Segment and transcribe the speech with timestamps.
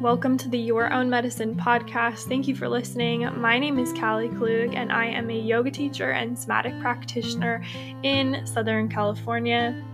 [0.00, 2.26] Welcome to the Your Own Medicine podcast.
[2.26, 3.28] Thank you for listening.
[3.38, 7.62] My name is Kallie Klug, and I am a yoga teacher and somatic practitioner
[8.02, 9.84] in Southern California.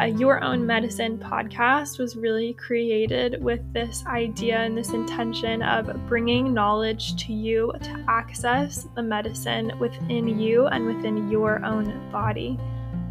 [0.00, 6.08] A Your Own Medicine podcast was really created with this idea and this intention of
[6.08, 12.58] bringing knowledge to you to access the medicine within you and within your own body.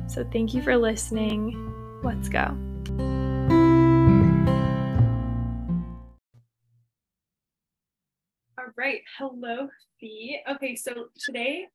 [0.08, 2.02] So, thank you for listening.
[2.04, 2.58] Let's go.
[8.86, 9.02] Right.
[9.18, 9.68] Hello,
[10.00, 10.44] Fi.
[10.48, 11.66] Okay, so today,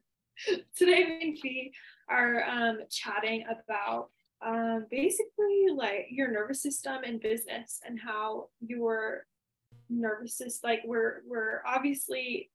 [0.76, 1.72] today me and Fi
[2.08, 9.26] are um, chatting about um, basically like your nervous system and business and how your
[9.90, 12.52] nervous system, like we're we're obviously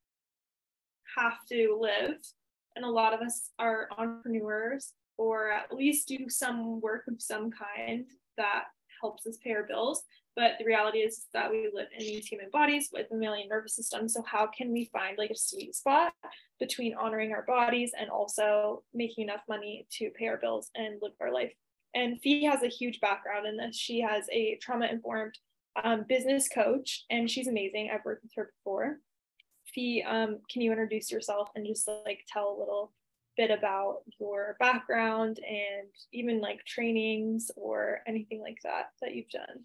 [1.17, 2.20] have to live,
[2.77, 7.52] and a lot of us are entrepreneurs or at least do some work of some
[7.52, 8.06] kind
[8.38, 8.63] that
[9.02, 10.03] helps us pay our bills.
[10.35, 14.13] But the reality is that we live in these human bodies with mammalian nervous systems.
[14.13, 16.13] So how can we find like a sweet spot
[16.59, 21.13] between honoring our bodies and also making enough money to pay our bills and live
[21.19, 21.52] our life?
[21.94, 23.75] And Fi has a huge background in this.
[23.75, 25.38] She has a trauma informed
[25.83, 27.89] um, business coach, and she's amazing.
[27.91, 29.00] I've worked with her before.
[29.73, 32.91] Fi, um, can you introduce yourself and just like tell a little
[33.39, 39.63] bit about your background and even like trainings or anything like that that you've done.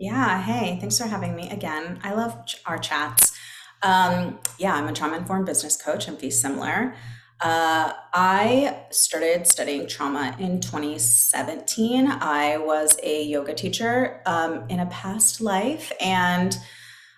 [0.00, 2.00] Yeah, hey, thanks for having me again.
[2.02, 2.34] I love
[2.64, 3.38] our chats.
[3.82, 6.94] Um, yeah, I'm a trauma informed business coach and Fi Simler.
[7.38, 12.06] Uh, I started studying trauma in 2017.
[12.06, 16.56] I was a yoga teacher um, in a past life, and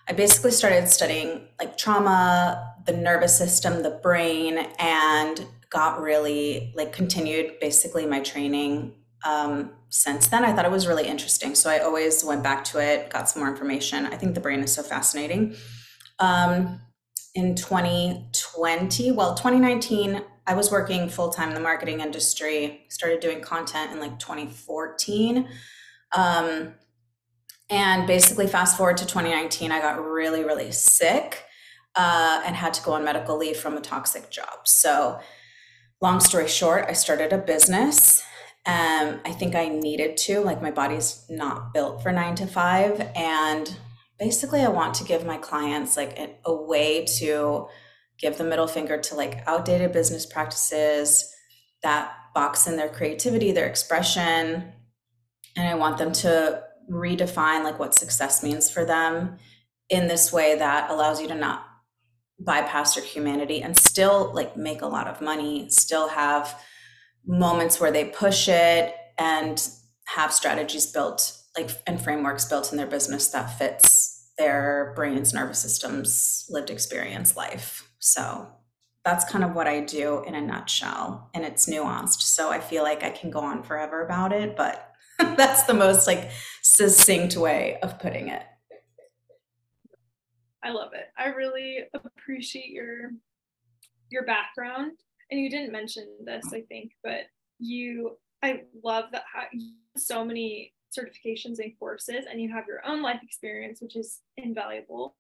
[0.08, 6.92] I basically started studying like trauma, the nervous system, the brain, and got really like
[6.92, 8.94] continued basically my training
[9.25, 10.45] um, since then.
[10.45, 11.55] I thought it was really interesting.
[11.55, 14.06] So I always went back to it, got some more information.
[14.06, 15.55] I think the brain is so fascinating.
[16.19, 16.81] Um,
[17.34, 23.41] in 2020, well, 2019, I was working full time in the marketing industry, started doing
[23.41, 25.49] content in like 2014.
[26.16, 26.75] Um,
[27.71, 31.44] and basically, fast forward to 2019, I got really, really sick
[31.94, 34.66] uh, and had to go on medical leave from a toxic job.
[34.66, 35.21] So
[36.00, 38.22] long story short, I started a business.
[38.65, 43.00] Um, I think I needed to, like, my body's not built for nine to five.
[43.17, 43.77] And
[44.19, 47.69] basically, I want to give my clients like a, a way to
[48.23, 51.28] give the middle finger to like outdated business practices
[51.83, 54.73] that box in their creativity, their expression.
[55.56, 59.39] And I want them to redefine like what success means for them
[59.91, 61.67] in this way that allows you to not
[62.39, 66.56] bypass your humanity and still like make a lot of money, still have
[67.27, 69.69] moments where they push it and
[70.06, 75.59] have strategies built like and frameworks built in their business that fits their brains, nervous
[75.59, 77.91] systems, lived experience life.
[77.99, 78.49] So
[79.05, 82.22] that's kind of what I do in a nutshell and it's nuanced.
[82.22, 86.06] So I feel like I can go on forever about it, but that's the most
[86.06, 86.31] like
[86.62, 88.44] succinct way of putting it.
[90.65, 91.06] I love it.
[91.19, 93.11] I really appreciate your
[94.11, 94.93] your background.
[95.32, 97.22] And you didn't mention this, I think, but
[97.59, 99.44] you I love that how
[99.97, 105.16] so many certifications and courses and you have your own life experience, which is invaluable.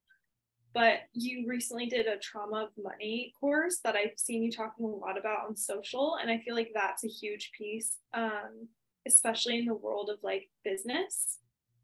[0.74, 4.88] But you recently did a trauma of money course that I've seen you talking a
[4.88, 6.18] lot about on social.
[6.20, 8.68] And I feel like that's a huge piece, um,
[9.06, 11.38] especially in the world of like business,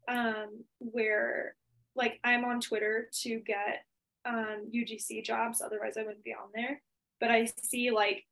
[0.07, 1.55] um, where
[1.95, 3.85] like I'm on Twitter to get
[4.25, 6.79] um, UGC jobs, otherwise I wouldn't be on there.
[7.19, 8.23] But I see like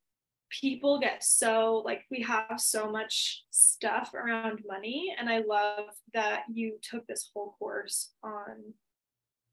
[0.50, 6.44] people get so like we have so much stuff around money, and I love that
[6.52, 8.74] you took this whole course on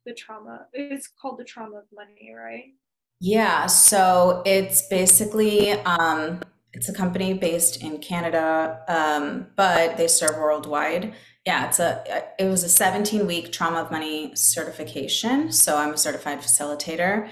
[0.06, 0.66] the trauma.
[0.72, 2.74] It's called the trauma of money, right?
[3.20, 3.66] Yeah.
[3.66, 6.42] So it's basically um,
[6.72, 11.14] it's a company based in Canada, um, but they serve worldwide
[11.44, 15.52] yeah, it's a it was a 17 week trauma of money certification.
[15.52, 17.28] So I'm a certified facilitator.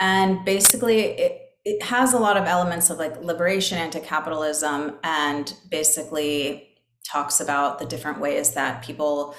[0.00, 6.68] And basically it it has a lot of elements of like liberation anti-capitalism and basically
[7.06, 9.34] talks about the different ways that people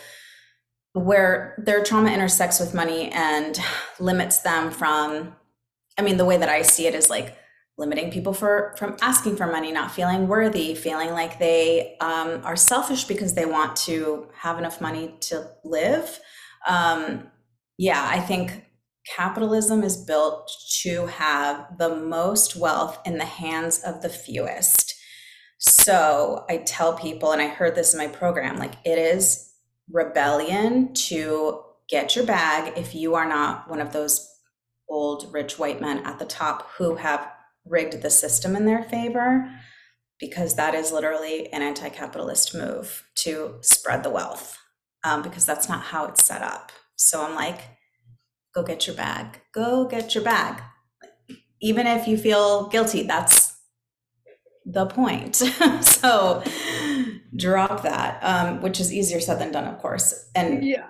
[0.93, 3.59] where their trauma intersects with money and
[3.99, 5.35] limits them from
[5.97, 7.35] I mean the way that I see it is like
[7.77, 12.55] limiting people for from asking for money not feeling worthy feeling like they um, are
[12.55, 16.19] selfish because they want to have enough money to live.
[16.67, 17.31] Um,
[17.79, 18.65] yeah i think
[19.15, 20.51] capitalism is built
[20.81, 24.95] to have the most wealth in the hands of the fewest.
[25.57, 29.51] So i tell people and i heard this in my program like it is
[29.91, 34.25] rebellion to get your bag if you are not one of those
[34.87, 37.29] old rich white men at the top who have
[37.65, 39.51] rigged the system in their favor
[40.19, 44.57] because that is literally an anti-capitalist move to spread the wealth
[45.03, 46.71] um, because that's not how it's set up.
[46.95, 47.78] So i'm like
[48.53, 49.41] go get your bag.
[49.53, 50.61] Go get your bag.
[51.61, 53.57] Even if you feel guilty that's
[54.65, 55.41] the point.
[55.81, 56.43] So
[57.35, 60.29] drop that um, which is easier said than done of course.
[60.35, 60.87] And yeah.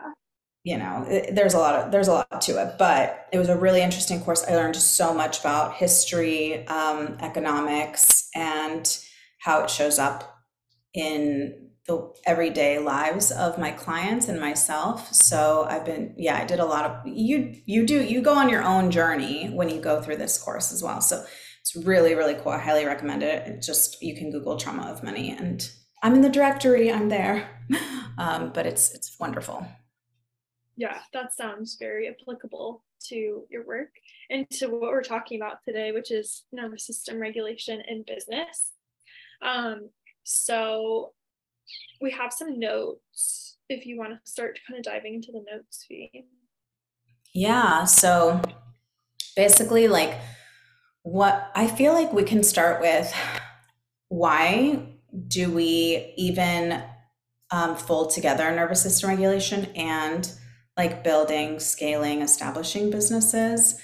[0.63, 3.57] you know there's a lot of there's a lot to it but it was a
[3.57, 4.43] really interesting course.
[4.47, 8.97] I learned so much about history um, economics and
[9.41, 10.39] how it shows up
[10.93, 15.11] in the everyday lives of my clients and myself.
[15.11, 18.47] So i've been yeah i did a lot of you you do you go on
[18.47, 21.01] your own journey when you go through this course as well.
[21.01, 21.25] So
[21.61, 22.51] it's really really cool.
[22.51, 25.69] I highly recommend it, just you can google trauma of money and
[26.03, 27.37] i'm in the directory i'm there.
[28.19, 29.65] Um, but it's it's wonderful.
[30.75, 33.91] Yeah, that sounds very applicable to your work
[34.29, 38.73] and to what we're talking about today, which is nervous system regulation in business.
[39.41, 39.89] Um,
[40.23, 41.13] so
[42.01, 45.85] we have some notes if you want to start kind of diving into the notes
[45.87, 46.25] Fi.
[47.33, 47.83] Yeah.
[47.85, 48.41] So
[49.35, 50.19] basically, like
[51.03, 53.13] what I feel like we can start with
[54.09, 54.83] why
[55.27, 56.83] do we even
[57.51, 60.31] um, fold together nervous system regulation and
[60.77, 63.79] like building, scaling, establishing businesses.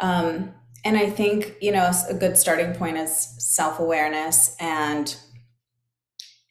[0.00, 0.54] Um,
[0.84, 5.16] and I think, you know, a good starting point is self awareness and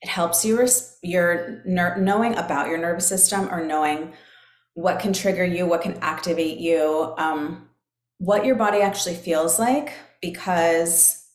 [0.03, 4.13] it helps you, res- your ner- knowing about your nervous system or knowing
[4.73, 7.69] what can trigger you, what can activate you, um,
[8.17, 11.25] what your body actually feels like, because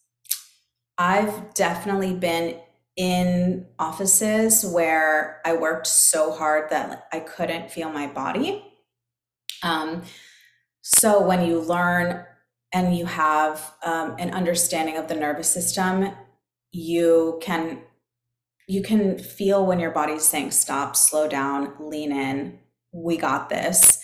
[0.98, 2.60] I've definitely been
[2.96, 8.64] in offices where I worked so hard that I couldn't feel my body.
[9.62, 10.02] Um,
[10.82, 12.24] so when you learn
[12.72, 16.10] and you have um, an understanding of the nervous system,
[16.72, 17.80] you can
[18.68, 22.58] you can feel when your body's saying stop, slow down, lean in.
[22.92, 23.98] We got this,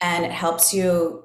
[0.00, 1.24] and it helps you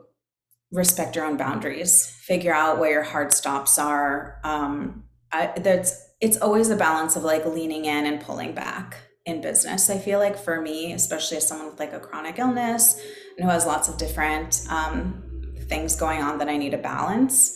[0.72, 4.40] respect your own boundaries, figure out where your hard stops are.
[4.44, 9.40] Um, I, that's it's always a balance of like leaning in and pulling back in
[9.40, 9.90] business.
[9.90, 13.00] I feel like for me, especially as someone with like a chronic illness
[13.38, 17.56] and who has lots of different um, things going on that I need to balance.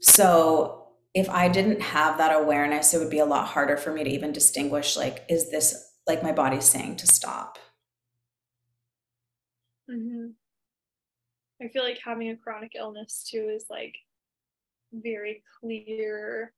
[0.00, 0.81] So
[1.14, 4.10] if I didn't have that awareness, it would be a lot harder for me to
[4.10, 7.58] even distinguish like, is this like my body saying to stop?
[9.90, 10.28] Mm-hmm.
[11.62, 13.94] I feel like having a chronic illness too is like
[14.92, 16.52] very clear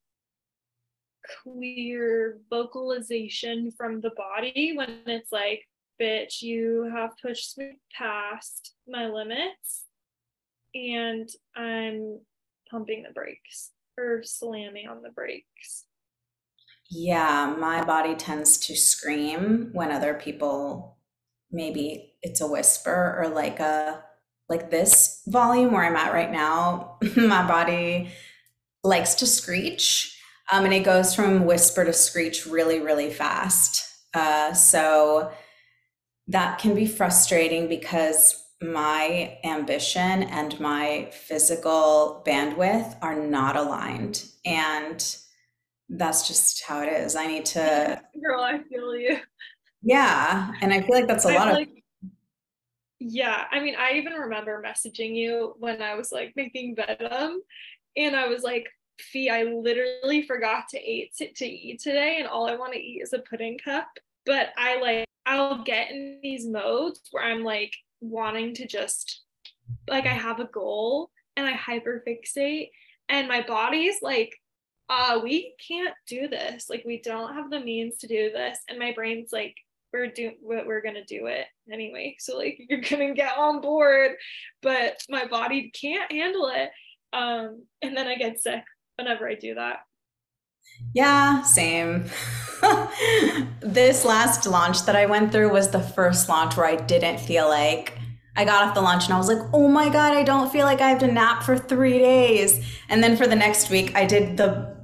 [1.43, 5.63] clear vocalization from the body when it's like,
[6.01, 9.85] bitch, you have pushed me past my limits
[10.75, 12.21] and I'm
[12.71, 15.85] pumping the brakes or slamming on the brakes.
[16.91, 20.99] Yeah, my body tends to scream when other people
[21.51, 24.03] maybe it's a whisper or like a
[24.49, 28.11] like this volume where I'm at right now, my body
[28.83, 30.15] likes to screech
[30.53, 33.91] um, and it goes from whisper to screech really, really fast.
[34.13, 35.33] Uh, so
[36.29, 44.25] that can be frustrating because my ambition and my physical bandwidth are not aligned.
[44.45, 45.17] And
[45.89, 47.15] that's just how it is.
[47.17, 48.01] I need to.
[48.25, 49.19] Girl, I feel you.
[49.83, 50.53] Yeah.
[50.63, 51.55] And I feel like that's a I lot of.
[51.55, 51.85] Like,
[53.01, 53.45] yeah.
[53.51, 57.43] I mean, I even remember messaging you when I was like making Venom.
[57.97, 58.67] And I was like,
[59.01, 62.79] Fi, I literally forgot to eat to, to eat today, and all I want to
[62.79, 63.89] eat is a pudding cup.
[64.25, 67.75] But I like I'll get in these modes where I'm like
[68.11, 69.23] wanting to just
[69.89, 72.71] like I have a goal and I hyperfixate,
[73.09, 74.35] and my body's like,
[74.89, 76.69] uh, we can't do this.
[76.69, 79.55] Like we don't have the means to do this, and my brain's like,
[79.93, 82.17] we're doing we're gonna do it anyway.
[82.19, 84.13] So like you're gonna get on board,
[84.63, 86.71] but my body can't handle it.
[87.13, 88.65] Um, and then I get sick
[88.97, 89.79] whenever I do that.
[90.93, 92.11] Yeah, same.
[93.61, 97.49] this last launch that I went through was the first launch where I didn't feel
[97.49, 97.99] like
[98.37, 100.67] I got off the launch and I was like, oh my God, I don't feel
[100.67, 102.65] like I have to nap for three days.
[102.89, 104.75] And then for the next week, I did the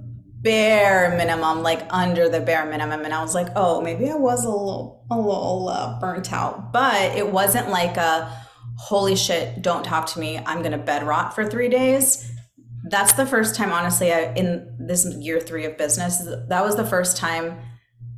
[0.42, 3.04] bare minimum, like under the bare minimum.
[3.04, 6.72] And I was like, oh, maybe I was a little, a little uh, burnt out.
[6.72, 8.30] But it wasn't like a,
[8.78, 10.38] holy shit, don't talk to me.
[10.38, 12.32] I'm going to bed rot for three days
[12.90, 16.18] that's the first time honestly I, in this year three of business
[16.48, 17.58] that was the first time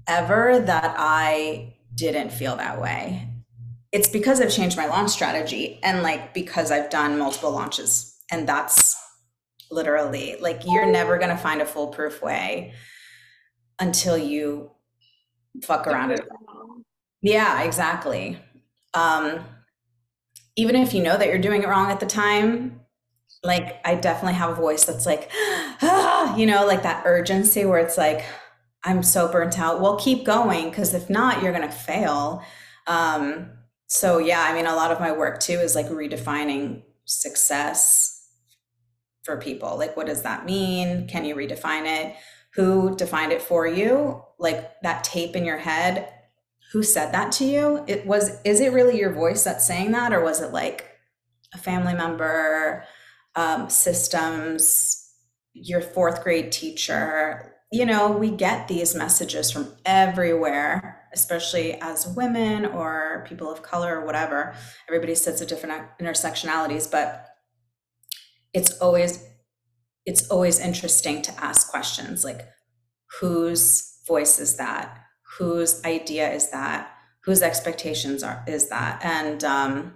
[0.07, 3.29] ever that i didn't feel that way
[3.93, 8.19] it's because I've changed my launch strategy and like because I've done multiple launches.
[8.31, 8.97] And that's
[9.71, 12.73] literally like you're never going to find a foolproof way
[13.79, 14.71] until you
[15.63, 16.19] fuck around.
[17.21, 18.39] Yeah, exactly.
[18.95, 19.45] Um,
[20.57, 22.81] even if you know that you're doing it wrong at the time,
[23.43, 25.31] like I definitely have a voice that's like,
[25.83, 28.25] ah, you know, like that urgency where it's like,
[28.85, 29.81] I'm so burnt out.
[29.81, 32.43] Well, keep going because if not, you're to fail.
[32.87, 33.51] Um,
[33.87, 38.29] so, yeah, I mean, a lot of my work too is like redefining success
[39.25, 39.77] for people.
[39.77, 41.07] Like, what does that mean?
[41.09, 42.17] Can you redefine it?
[42.55, 44.23] Who defined it for you?
[44.39, 46.09] Like that tape in your head,
[46.73, 47.85] who said that to you?
[47.87, 50.13] It was, is it really your voice that's saying that?
[50.13, 50.89] Or was it like
[51.55, 52.85] a family member,
[53.35, 55.11] um, systems,
[55.55, 57.55] your fourth grade teacher?
[57.71, 64.01] You know, we get these messages from everywhere, especially as women or people of color
[64.01, 64.55] or whatever.
[64.89, 67.27] Everybody sits at different intersectionalities, but
[68.53, 69.25] it's always
[70.05, 72.49] it's always interesting to ask questions like
[73.21, 74.99] whose voice is that
[75.39, 76.91] whose idea is that
[77.25, 79.95] whose expectations are is that and um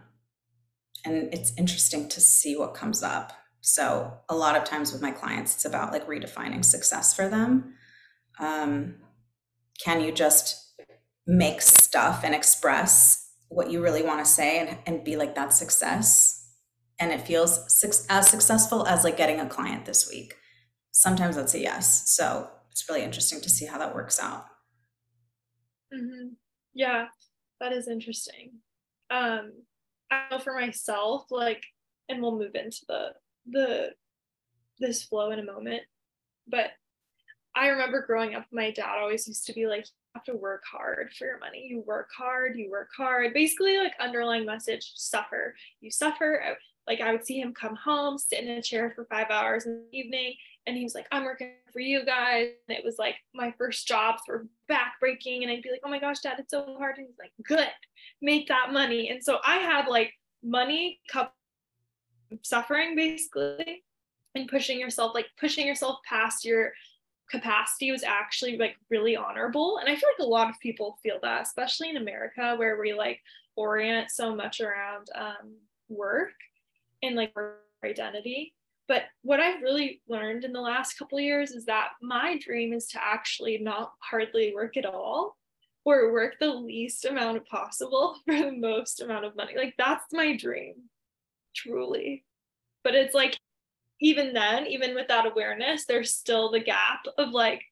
[1.06, 5.10] and it's interesting to see what comes up so a lot of times with my
[5.10, 7.74] clients it's about like redefining success for them
[8.38, 8.96] um
[9.82, 10.74] can you just
[11.26, 15.52] make stuff and express what you really want to say and, and be like that
[15.52, 16.46] success
[16.98, 17.58] and it feels
[18.08, 20.34] as successful as like getting a client this week.
[20.92, 22.10] Sometimes that's a yes.
[22.10, 24.46] So it's really interesting to see how that works out.
[25.92, 26.28] Mm-hmm.
[26.74, 27.06] Yeah,
[27.60, 28.52] that is interesting.
[29.10, 29.52] Um,
[30.10, 31.64] I know for myself, like,
[32.08, 33.08] and we'll move into the
[33.48, 33.90] the
[34.78, 35.82] this flow in a moment,
[36.46, 36.70] but
[37.56, 40.62] I remember growing up, my dad always used to be like, you have to work
[40.70, 41.66] hard for your money.
[41.70, 43.32] You work hard, you work hard.
[43.32, 45.54] Basically, like underlying message, suffer.
[45.80, 46.58] You suffer.
[46.86, 49.84] Like I would see him come home, sit in a chair for five hours in
[49.90, 50.34] the evening,
[50.66, 52.48] and he was like, I'm working for you guys.
[52.68, 55.42] And it was like my first jobs were backbreaking.
[55.42, 56.98] And I'd be like, oh my gosh, dad, it's so hard.
[56.98, 57.68] And he's like, good,
[58.20, 59.08] make that money.
[59.10, 61.34] And so I had like money cup
[62.42, 63.84] suffering basically
[64.34, 66.72] and pushing yourself, like pushing yourself past your
[67.30, 69.78] capacity was actually like really honorable.
[69.78, 72.92] And I feel like a lot of people feel that, especially in America where we
[72.92, 73.20] like
[73.54, 75.54] orient so much around um,
[75.88, 76.34] work
[77.02, 77.32] and like
[77.84, 78.54] identity.
[78.88, 82.86] But what I've really learned in the last couple years is that my dream is
[82.88, 85.36] to actually not hardly work at all
[85.84, 89.54] or work the least amount of possible for the most amount of money.
[89.56, 90.74] Like that's my dream,
[91.54, 92.24] truly.
[92.84, 93.38] But it's like,
[94.00, 97.62] even then, even with that awareness, there's still the gap of like,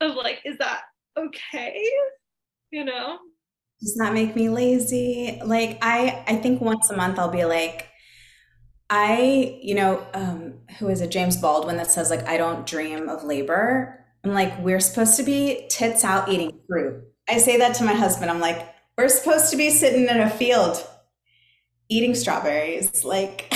[0.00, 0.82] of like, is that
[1.16, 1.82] okay?
[2.70, 3.18] You know?
[3.80, 5.40] Does that make me lazy?
[5.44, 7.87] Like I, I think once a month I'll be like,
[8.90, 11.10] I, you know, um, who is it?
[11.10, 14.04] James Baldwin that says like, I don't dream of labor.
[14.24, 17.04] I'm like, we're supposed to be tits out eating fruit.
[17.28, 18.30] I say that to my husband.
[18.30, 18.66] I'm like,
[18.96, 20.84] we're supposed to be sitting in a field
[21.88, 23.04] eating strawberries.
[23.04, 23.52] Like,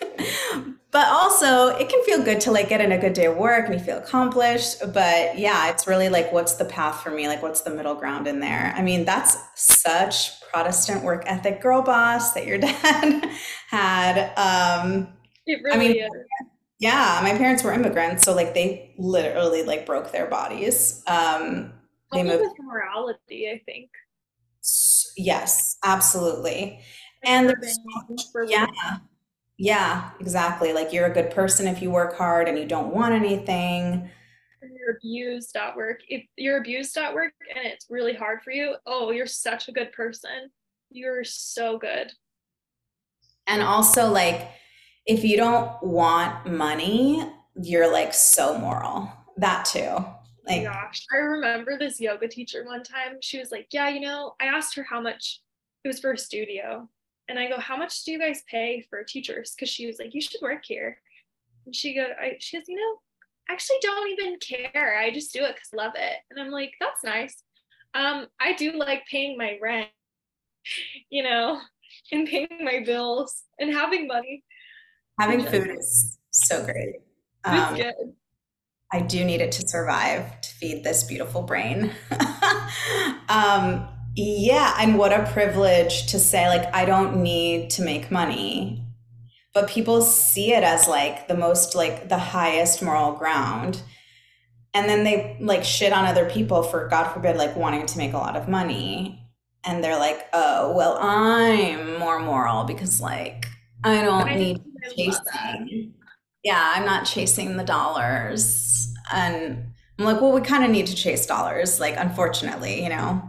[0.90, 3.66] but also it can feel good to like get in a good day of work
[3.66, 4.80] and you feel accomplished.
[4.80, 7.28] But yeah it's really like what's the path for me?
[7.28, 8.72] Like what's the middle ground in there?
[8.76, 13.30] I mean that's such protestant work ethic girl boss that your dad
[13.68, 14.32] had.
[14.36, 15.08] Um
[15.46, 16.10] it really I mean, is.
[16.78, 21.02] yeah my parents were immigrants so like they literally like broke their bodies.
[21.06, 21.72] Um
[22.12, 23.90] they moved with morality i think.
[25.16, 26.80] Yes absolutely.
[27.24, 28.66] And, and yeah
[29.58, 30.72] yeah, exactly.
[30.72, 34.08] Like you're a good person if you work hard and you don't want anything.
[34.62, 36.00] You're abused at work.
[36.08, 39.72] If you're abused at work and it's really hard for you, oh, you're such a
[39.72, 40.50] good person.
[40.90, 42.12] You're so good.
[43.48, 44.48] And also, like,
[45.06, 47.28] if you don't want money,
[47.60, 49.12] you're like so moral.
[49.38, 49.96] That too.
[50.46, 53.16] Like, oh gosh, I remember this yoga teacher one time.
[53.20, 55.40] She was like, Yeah, you know, I asked her how much
[55.84, 56.88] it was for a studio
[57.28, 59.54] and I go, how much do you guys pay for teachers?
[59.54, 60.98] Because she was like, you should work here.
[61.66, 62.98] And she go, I, she goes, you know,
[63.48, 64.98] I actually don't even care.
[64.98, 66.16] I just do it because I love it.
[66.30, 67.42] And I'm like, that's nice.
[67.94, 69.88] Um, I do like paying my rent,
[71.10, 71.60] you know,
[72.12, 74.44] and paying my bills and having money.
[75.20, 76.96] Having food is so great.
[77.44, 77.94] Um, good.
[78.92, 81.90] I do need it to survive to feed this beautiful brain.
[83.28, 84.76] um, yeah.
[84.80, 88.84] And what a privilege to say, like, I don't need to make money.
[89.54, 93.82] But people see it as like the most, like, the highest moral ground.
[94.74, 98.12] And then they like shit on other people for, God forbid, like wanting to make
[98.12, 99.24] a lot of money.
[99.64, 103.46] and they're like, oh, well, I'm more moral because like
[103.84, 104.60] I don't I need
[104.96, 105.94] chasing.
[106.44, 108.92] Yeah, I'm not chasing the dollars.
[109.12, 113.22] And I'm like, well, we kind of need to chase dollars, like unfortunately, you know,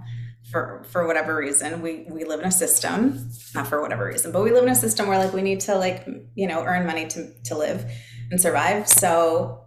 [0.52, 1.82] for for whatever reason.
[1.82, 4.76] We we live in a system, not for whatever reason, but we live in a
[4.76, 7.90] system where like we need to like, you know, earn money to to live
[8.32, 8.88] and survive.
[8.88, 9.66] So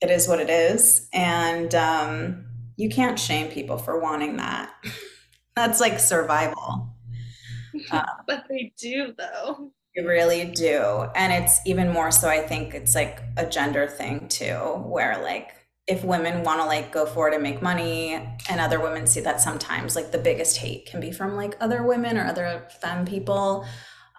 [0.00, 1.08] it is what it is.
[1.12, 2.46] And um
[2.76, 4.72] you can't shame people for wanting that.
[5.56, 6.94] That's like survival.
[8.26, 9.72] But they do though.
[9.94, 11.06] you really do.
[11.14, 15.50] And it's even more so, I think it's like a gender thing too, where like
[15.90, 18.14] if women want to like go for it and make money,
[18.48, 21.82] and other women see that sometimes, like the biggest hate can be from like other
[21.82, 23.66] women or other femme people.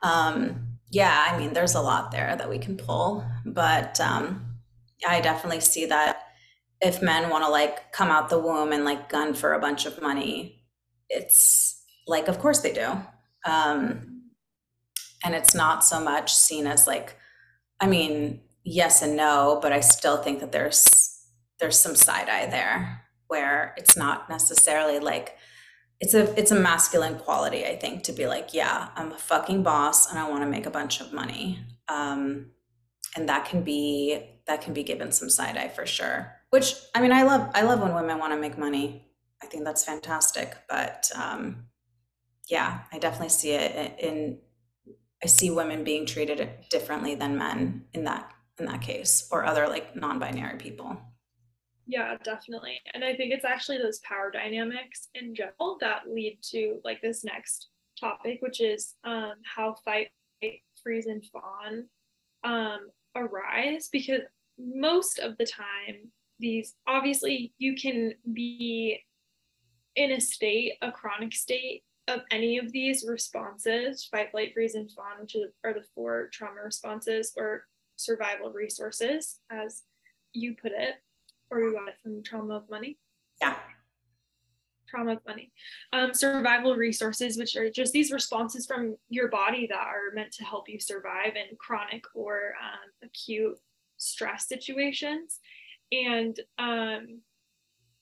[0.03, 4.45] Um, yeah, I mean, there's a lot there that we can pull, but um,
[5.07, 6.21] I definitely see that
[6.81, 9.85] if men want to like come out the womb and like gun for a bunch
[9.85, 10.63] of money,
[11.09, 12.89] it's like, of course they do.
[13.45, 14.11] Um,
[15.23, 17.17] and it's not so much seen as like
[17.79, 21.00] i mean yes and no but i still think that there's
[21.61, 25.37] there's some side eye there where it's not necessarily like
[26.01, 29.63] it's a it's a masculine quality i think to be like yeah i'm a fucking
[29.63, 31.59] boss and i want to make a bunch of money.
[31.87, 32.47] Um
[33.15, 36.33] and that can be that can be given some side eye for sure.
[36.49, 39.07] Which i mean i love i love when women want to make money.
[39.41, 41.67] I think that's fantastic but um
[42.49, 44.39] yeah i definitely see it in
[45.23, 49.67] I see women being treated differently than men in that in that case, or other
[49.67, 50.97] like non-binary people.
[51.91, 52.79] Yeah, definitely.
[52.93, 57.25] And I think it's actually those power dynamics in general that lead to like this
[57.25, 57.67] next
[57.99, 60.07] topic, which is um, how fight,
[60.81, 61.87] freeze, and fawn
[62.45, 63.89] um, arise.
[63.91, 64.21] Because
[64.57, 69.03] most of the time, these obviously you can be
[69.97, 74.89] in a state, a chronic state of any of these responses, fight, flight, freeze, and
[74.93, 75.35] fawn, which
[75.65, 77.65] are the four trauma responses or
[77.97, 79.83] survival resources, as
[80.31, 80.95] you put it,
[81.51, 82.97] or you got it from trauma of money.
[83.41, 83.55] Yeah.
[84.87, 85.51] Trauma of money.
[85.93, 90.43] Um, survival resources, which are just these responses from your body that are meant to
[90.43, 93.57] help you survive in chronic or um, acute
[93.97, 95.39] stress situations.
[95.91, 97.19] And um,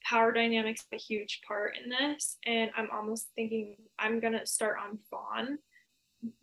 [0.04, 2.38] power dynamics a huge part in this.
[2.46, 5.58] And I'm almost thinking I'm gonna start on fawn.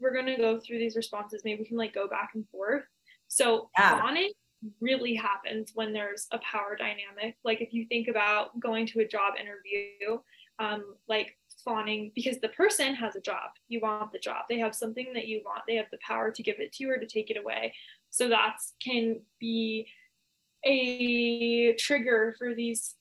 [0.01, 1.43] We're gonna go through these responses.
[1.45, 2.85] Maybe we can like go back and forth.
[3.29, 4.01] So Yeah.
[4.01, 4.33] fawning
[4.81, 7.37] really happens when there's a power dynamic.
[7.45, 10.19] Like if you think about going to a job interview,
[10.59, 13.51] um, like fawning because the person has a job.
[13.69, 14.45] You want the job.
[14.49, 15.63] They have something that you want.
[15.67, 17.75] They have the power to give it to you or to take it away.
[18.11, 19.89] So that can be
[20.65, 22.95] a trigger for these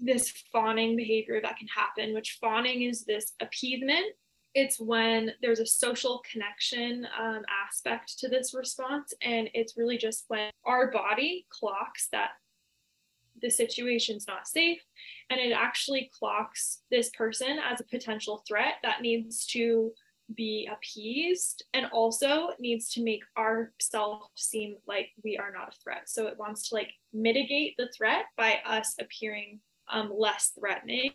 [0.00, 4.06] this fawning behavior that can happen, which fawning is this appeasement.
[4.54, 9.12] It's when there's a social connection um, aspect to this response.
[9.22, 12.30] And it's really just when our body clocks that
[13.40, 14.80] the situation's not safe
[15.30, 19.92] and it actually clocks this person as a potential threat that needs to
[20.34, 26.02] be appeased and also needs to make ourselves seem like we are not a threat.
[26.08, 31.12] So it wants to like mitigate the threat by us appearing um, less threatening.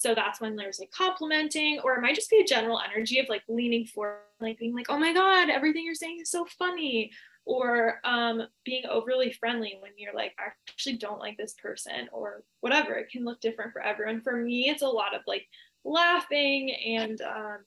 [0.00, 3.28] So that's when there's like complimenting, or it might just be a general energy of
[3.28, 7.10] like leaning forward, like being like, oh my God, everything you're saying is so funny.
[7.44, 12.44] Or um, being overly friendly when you're like, I actually don't like this person, or
[12.60, 12.92] whatever.
[12.92, 14.20] It can look different for everyone.
[14.20, 15.46] For me, it's a lot of like
[15.82, 17.58] laughing and um,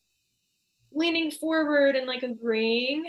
[0.94, 3.06] leaning forward and like agreeing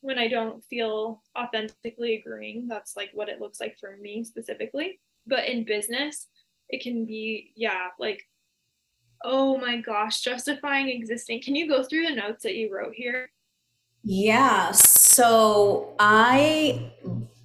[0.00, 2.68] when I don't feel authentically agreeing.
[2.68, 5.00] That's like what it looks like for me specifically.
[5.26, 6.28] But in business,
[6.68, 8.22] it can be, yeah, like,
[9.24, 11.42] oh my gosh, justifying existing.
[11.42, 13.30] Can you go through the notes that you wrote here?
[14.04, 16.92] Yeah, so I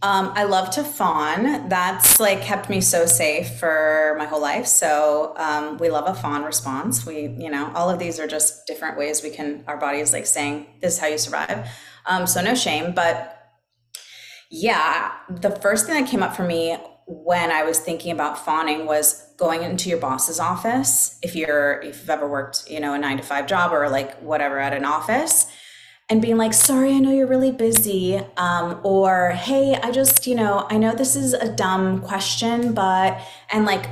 [0.01, 1.69] um I love to fawn.
[1.69, 4.65] That's like kept me so safe for my whole life.
[4.65, 7.05] So um we love a fawn response.
[7.05, 10.13] We, you know, all of these are just different ways we can our body is
[10.13, 11.69] like saying this is how you survive.
[12.05, 13.33] Um so no shame, but
[14.49, 18.85] yeah, the first thing that came up for me when I was thinking about fawning
[18.85, 21.17] was going into your boss's office.
[21.21, 24.17] If you're if you've ever worked, you know, a 9 to 5 job or like
[24.19, 25.47] whatever at an office
[26.09, 28.21] and being like, sorry, I know you're really busy.
[28.37, 33.19] Um, or, hey, I just, you know, I know this is a dumb question, but,
[33.51, 33.89] and like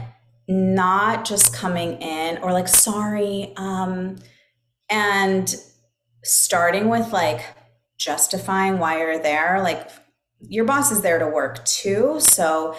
[0.48, 3.54] not just coming in or like, sorry.
[3.58, 4.18] Um,
[4.90, 5.56] and
[6.24, 7.42] starting with like
[7.98, 9.62] justifying why you're there.
[9.62, 9.90] Like,
[10.40, 12.18] your boss is there to work too.
[12.20, 12.78] So,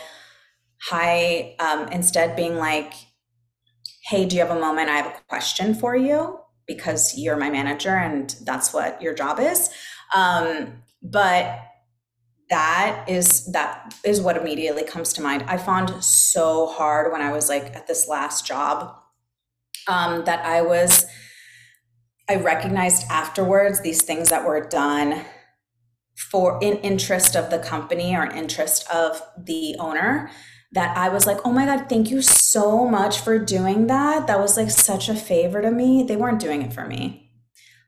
[0.81, 2.93] hi, um, instead being like,
[4.05, 4.89] hey, do you have a moment?
[4.89, 9.39] I have a question for you because you're my manager and that's what your job
[9.41, 9.71] is.
[10.15, 11.61] Um, but
[12.49, 15.45] that is that is what immediately comes to mind.
[15.49, 18.95] I found so hard when I was like at this last job
[19.89, 21.07] um, that I was
[22.29, 25.25] I recognized afterwards these things that were done
[26.31, 30.31] for in interest of the company or in interest of the owner
[30.77, 34.27] that I was like, oh my God, thank you so much for doing that.
[34.27, 36.03] That was like such a favor to me.
[36.03, 37.33] They weren't doing it for me.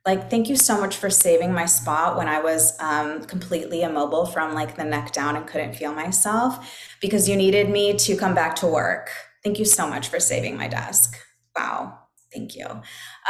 [0.07, 4.25] Like, thank you so much for saving my spot when I was um, completely immobile
[4.25, 8.35] from like the neck down and couldn't feel myself because you needed me to come
[8.35, 9.11] back to work.
[9.45, 11.15] Thank you so much for saving my desk.
[11.55, 11.99] Wow.
[12.33, 12.69] Thank you.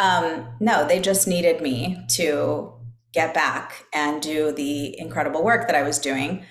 [0.01, 2.75] Um, no, they just needed me to
[3.13, 6.45] get back and do the incredible work that I was doing.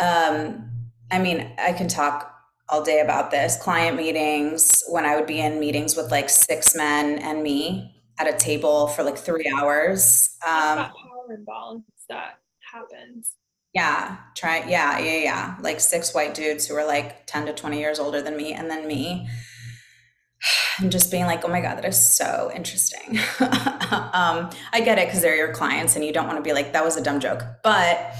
[0.00, 0.70] Um,
[1.10, 2.36] I mean, I can talk
[2.70, 3.56] all day about this.
[3.56, 8.26] Client meetings, when I would be in meetings with like six men and me at
[8.26, 10.36] a table for like three hours.
[10.46, 12.38] Um, that power imbalance that
[12.72, 13.34] happens.
[13.74, 14.64] Yeah, try.
[14.68, 15.56] Yeah, yeah, yeah.
[15.60, 18.70] Like six white dudes who were like 10 to 20 years older than me and
[18.70, 19.28] then me.
[20.80, 23.18] And just being like, oh my God, that is so interesting.
[23.40, 26.72] um, I get it because they're your clients and you don't want to be like,
[26.72, 27.42] that was a dumb joke.
[27.64, 28.14] But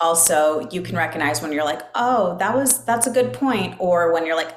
[0.00, 4.12] also you can recognize when you're like, oh, that was that's a good point, or
[4.12, 4.52] when you're like,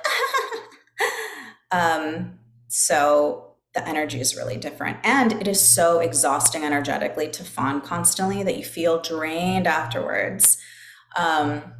[1.71, 4.97] um, so the energy is really different.
[5.03, 10.59] And it is so exhausting energetically to fawn constantly that you feel drained afterwards.
[11.17, 11.73] Um,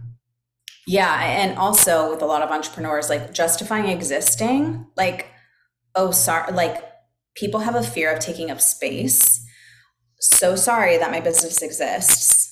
[0.88, 1.22] yeah.
[1.24, 5.28] And also with a lot of entrepreneurs, like justifying existing, like,
[5.96, 6.84] oh, sorry, like
[7.36, 9.46] people have a fear of taking up space.
[10.20, 12.43] So sorry that my business exists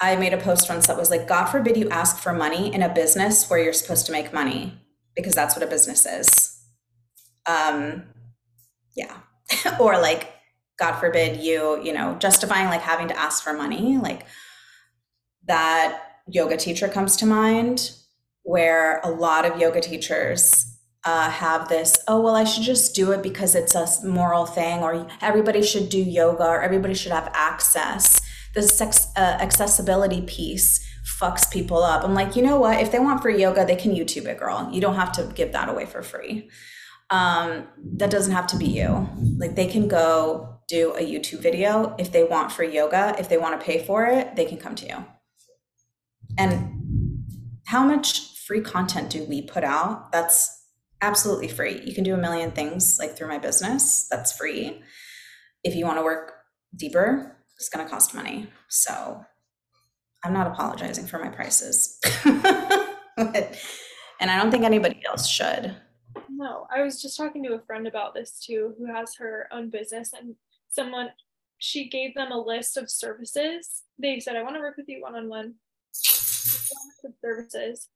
[0.00, 2.82] I made a post once that was like, God forbid you ask for money in
[2.82, 4.74] a business where you're supposed to make money,
[5.14, 6.60] because that's what a business is.
[7.46, 8.04] Um,
[8.96, 9.16] yeah.
[9.80, 10.32] or like,
[10.78, 14.26] God forbid you, you know, justifying like having to ask for money, like
[15.46, 17.92] that yoga teacher comes to mind,
[18.42, 23.12] where a lot of yoga teachers uh, have this, oh, well, I should just do
[23.12, 27.30] it because it's a moral thing, or everybody should do yoga, or everybody should have
[27.34, 28.20] access
[28.54, 30.84] the sex uh, accessibility piece
[31.20, 32.04] fucks people up.
[32.04, 32.80] I'm like, you know what?
[32.80, 34.68] If they want free yoga, they can YouTube it, girl.
[34.72, 36.48] You don't have to give that away for free.
[37.10, 39.08] Um, that doesn't have to be you.
[39.38, 43.14] Like they can go do a YouTube video if they want free yoga.
[43.18, 45.04] If they want to pay for it, they can come to you.
[46.38, 47.24] And
[47.66, 50.10] how much free content do we put out?
[50.12, 50.62] That's
[51.02, 51.82] absolutely free.
[51.84, 54.06] You can do a million things like through my business.
[54.10, 54.82] That's free.
[55.62, 56.32] If you want to work
[56.74, 58.48] deeper, it's going to cost money.
[58.68, 59.24] So
[60.24, 62.00] I'm not apologizing for my prices.
[62.24, 63.46] and
[64.20, 65.76] I don't think anybody else should.
[66.28, 69.70] No, I was just talking to a friend about this too, who has her own
[69.70, 70.34] business, and
[70.68, 71.10] someone
[71.58, 73.82] she gave them a list of services.
[73.98, 75.54] They said, I want to work with you one on one.
[77.22, 77.88] Services.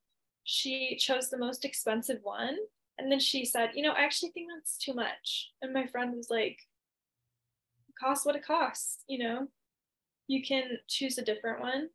[0.44, 2.57] She chose the most expensive one.
[2.99, 5.51] And then she said, You know, I actually think that's too much.
[5.62, 6.59] And my friend was like,
[7.98, 9.48] costs what it costs, you know?
[10.26, 11.88] You can choose a different one.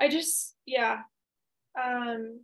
[0.00, 1.00] I just, yeah.
[1.80, 2.40] Um,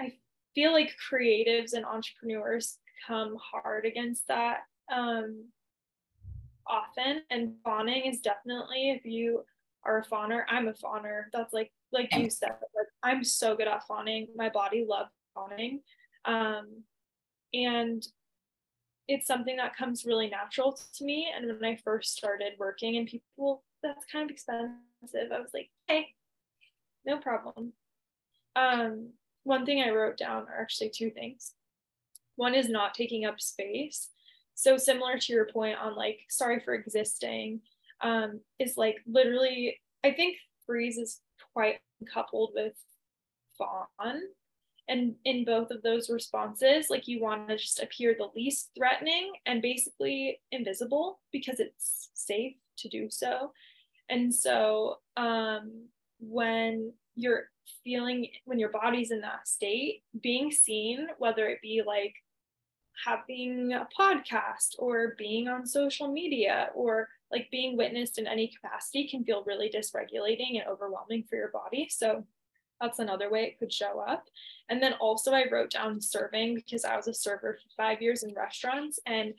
[0.00, 0.14] I
[0.54, 4.60] feel like creatives and entrepreneurs come hard against that
[4.92, 5.44] um,
[6.66, 7.22] often.
[7.30, 9.44] And fawning is definitely, if you
[9.84, 11.24] are a fawner, I'm a fawner.
[11.32, 14.28] That's like, like you said, like I'm so good at fawning.
[14.34, 15.80] My body loves fawning.
[16.24, 16.82] Um,
[17.52, 18.02] and
[19.12, 21.28] it's something that comes really natural to me.
[21.34, 25.70] And when I first started working and people, that's kind of expensive, I was like,
[25.86, 26.08] hey,
[27.04, 27.72] no problem.
[28.56, 29.10] Um,
[29.44, 31.54] one thing I wrote down are actually two things.
[32.36, 34.08] One is not taking up space.
[34.54, 37.60] So similar to your point on like sorry for existing,
[38.02, 41.20] um, is like literally, I think freeze is
[41.52, 41.80] quite
[42.12, 42.74] coupled with
[43.58, 44.22] fawn
[44.88, 49.32] and in both of those responses, like you want to just appear the least threatening
[49.46, 53.52] and basically invisible because it's safe to do so.
[54.08, 55.86] And so um,
[56.20, 57.44] when you're
[57.84, 62.14] feeling, when your body's in that state, being seen, whether it be like
[63.04, 69.08] having a podcast or being on social media or like being witnessed in any capacity
[69.08, 71.88] can feel really dysregulating and overwhelming for your body.
[71.90, 72.24] So
[72.82, 74.26] that's another way it could show up.
[74.68, 78.24] And then also, I wrote down serving because I was a server for five years
[78.24, 78.98] in restaurants.
[79.06, 79.34] And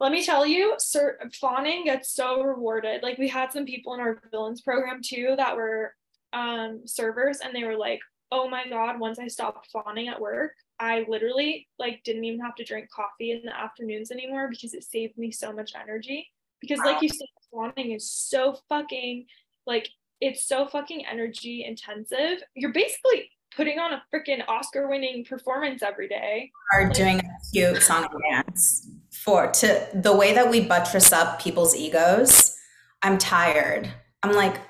[0.00, 3.02] let me tell you, ser- fawning gets so rewarded.
[3.02, 5.94] Like, we had some people in our villains program too that were
[6.32, 8.00] um, servers, and they were like,
[8.32, 12.56] oh my god, once I stopped fawning at work, I literally like didn't even have
[12.56, 16.28] to drink coffee in the afternoons anymore because it saved me so much energy.
[16.60, 19.26] Because like you said, fawning is so fucking
[19.66, 19.88] like
[20.24, 22.42] it's so fucking energy intensive.
[22.54, 26.50] You're basically putting on a freaking Oscar winning performance every day.
[26.72, 31.40] Are doing a cute song and dance for to the way that we buttress up
[31.40, 32.56] people's egos.
[33.02, 33.92] I'm tired.
[34.22, 34.60] I'm like,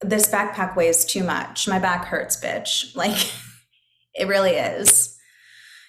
[0.00, 1.68] this backpack weighs too much.
[1.68, 2.94] My back hurts, bitch.
[2.96, 3.30] Like
[4.14, 5.16] it really is.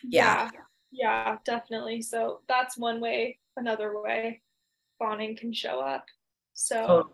[0.03, 0.49] Yeah.
[0.53, 0.59] yeah.
[0.91, 2.01] Yeah, definitely.
[2.01, 3.39] So that's one way.
[3.57, 4.41] Another way
[4.97, 6.05] fawning can show up.
[6.53, 7.09] So oh.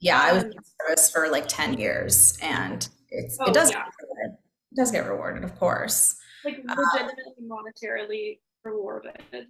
[0.00, 3.70] Yeah, I was um, in service for like 10 years and it's oh, it does
[3.70, 3.84] yeah.
[4.22, 4.32] it
[4.76, 6.16] does get rewarded, of course.
[6.44, 9.46] Like um, legitimately um, monetarily rewarded.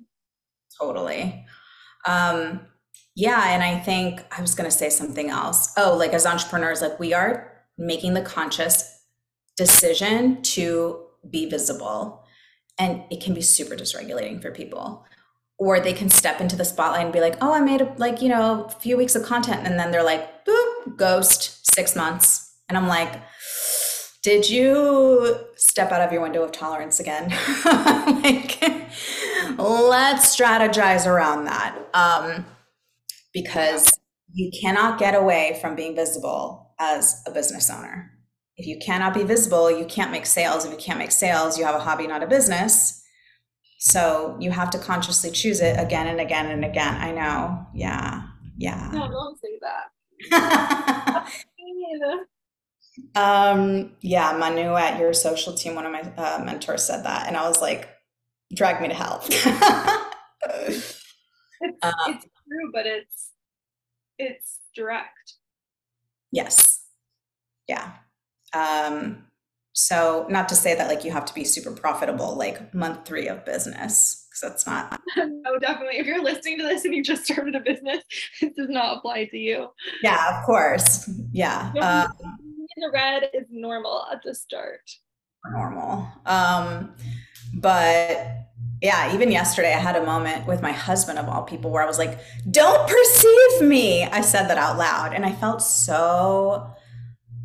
[0.79, 1.45] Totally.
[2.07, 2.61] Um
[3.15, 5.73] yeah, and I think I was going to say something else.
[5.77, 9.03] Oh, like as entrepreneurs, like we are making the conscious
[9.57, 12.25] decision to be visible.
[12.79, 15.05] And it can be super dysregulating for people.
[15.59, 18.23] Or they can step into the spotlight and be like, oh, I made a, like,
[18.23, 19.67] you know, a few weeks of content.
[19.67, 22.55] And then they're like, boop, ghost, six months.
[22.69, 23.21] And I'm like,
[24.23, 27.31] did you step out of your window of tolerance again?
[28.23, 28.61] like,
[29.59, 31.77] let's strategize around that.
[31.95, 32.45] Um,
[33.33, 33.99] because
[34.33, 38.13] you cannot get away from being visible as a business owner.
[38.57, 40.65] If you cannot be visible, you can't make sales.
[40.65, 43.03] If you can't make sales, you have a hobby, not a business.
[43.79, 46.97] So you have to consciously choose it again and again and again.
[46.97, 47.67] I know.
[47.73, 48.23] Yeah.
[48.57, 48.91] Yeah.
[48.93, 51.29] No, don't say that.
[53.15, 57.29] um, yeah, Manu at your social team, one of my uh, mentors said that.
[57.29, 57.89] And I was like,
[58.53, 59.23] drag me to hell.
[59.29, 61.01] it's,
[61.81, 63.31] uh, it's true, but it's
[64.19, 65.35] it's direct.
[66.33, 66.85] Yes.
[67.69, 67.93] Yeah.
[68.53, 69.28] Um,
[69.79, 73.29] so not to say that like you have to be super profitable like month three
[73.29, 75.01] of business because that's not.
[75.17, 75.99] no, definitely.
[75.99, 78.03] If you're listening to this and you just started a business,
[78.43, 79.69] it does not apply to you.
[80.03, 81.09] Yeah, of course.
[81.31, 81.73] Yeah.
[81.81, 82.13] Um,
[82.77, 84.81] in the red is normal at the start.
[85.49, 86.09] Normal.
[86.27, 86.97] Um,
[87.55, 88.27] but
[88.83, 91.87] yeah, even yesterday, I had a moment with my husband, of all people, where I
[91.87, 92.19] was like,
[92.51, 94.03] don't perceive me.
[94.07, 95.15] I said that out loud.
[95.15, 96.69] And I felt so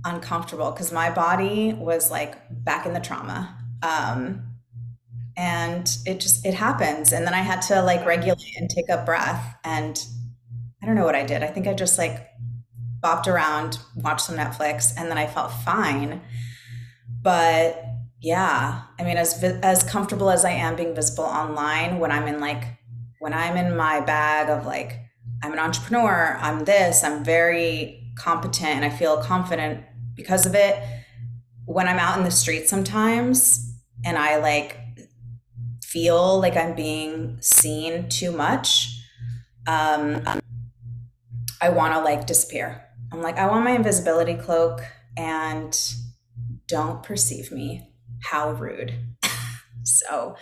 [0.05, 3.57] uncomfortable because my body was like back in the trauma.
[3.81, 4.49] Um,
[5.35, 7.11] and it just, it happens.
[7.11, 9.55] And then I had to like regulate and take a breath.
[9.63, 9.99] And
[10.81, 11.43] I don't know what I did.
[11.43, 12.27] I think I just like
[13.03, 16.21] bopped around, watched some Netflix, and then I felt fine.
[17.21, 17.83] But
[18.21, 22.39] yeah, I mean, as as comfortable as I am being visible online, when I'm in
[22.39, 22.63] like
[23.19, 24.99] when I'm in my bag of like
[25.43, 29.83] I'm an entrepreneur, I'm this, I'm very competent, and I feel confident
[30.15, 30.81] because of it.
[31.65, 33.73] When I'm out in the street sometimes,
[34.05, 34.77] and I like
[35.83, 38.99] feel like I'm being seen too much,
[39.67, 40.23] um,
[41.61, 42.83] I want to like disappear.
[43.11, 44.81] I'm like, I want my invisibility cloak,
[45.15, 45.79] and
[46.67, 48.93] don't perceive me how rude.
[49.83, 50.35] so,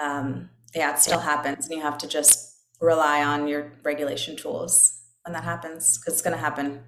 [0.00, 1.66] um, yeah, it still happens.
[1.66, 6.22] And you have to just rely on your regulation tools when that happens because it's
[6.22, 6.80] going to happen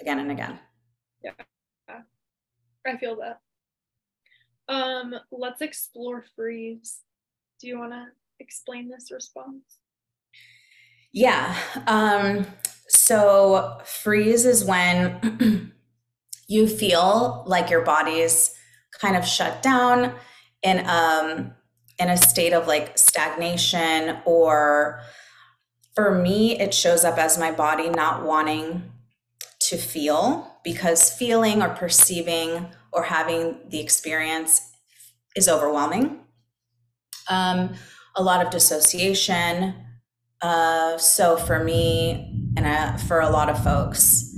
[0.00, 0.58] again and again.
[1.22, 1.32] Yeah.
[2.86, 3.40] I feel that.
[4.68, 7.00] Um, let's explore freeze.
[7.60, 8.06] Do you want to
[8.40, 9.80] explain this response?
[11.12, 11.56] Yeah.
[11.86, 12.46] Um,
[12.88, 15.72] so freeze is when
[16.48, 18.54] you feel like your body's
[18.92, 20.14] kind of shut down
[20.62, 21.52] in um
[21.98, 25.00] in a state of like stagnation or
[25.94, 28.90] for me it shows up as my body not wanting
[29.60, 34.60] to feel because feeling or perceiving or having the experience
[35.34, 36.20] is overwhelming
[37.30, 37.74] um,
[38.16, 39.74] a lot of dissociation
[40.42, 44.34] uh, so for me and uh, for a lot of folks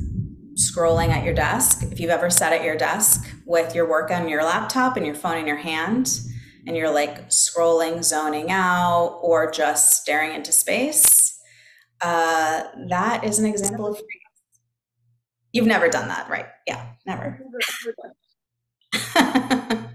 [0.55, 1.83] scrolling at your desk.
[1.91, 5.15] If you've ever sat at your desk with your work on your laptop and your
[5.15, 6.21] phone in your hand,
[6.67, 11.41] and you're like scrolling, zoning out, or just staring into space,
[12.03, 14.01] uh, that is an example of.
[15.53, 16.47] You've never done that, right?
[16.67, 17.41] Yeah, never.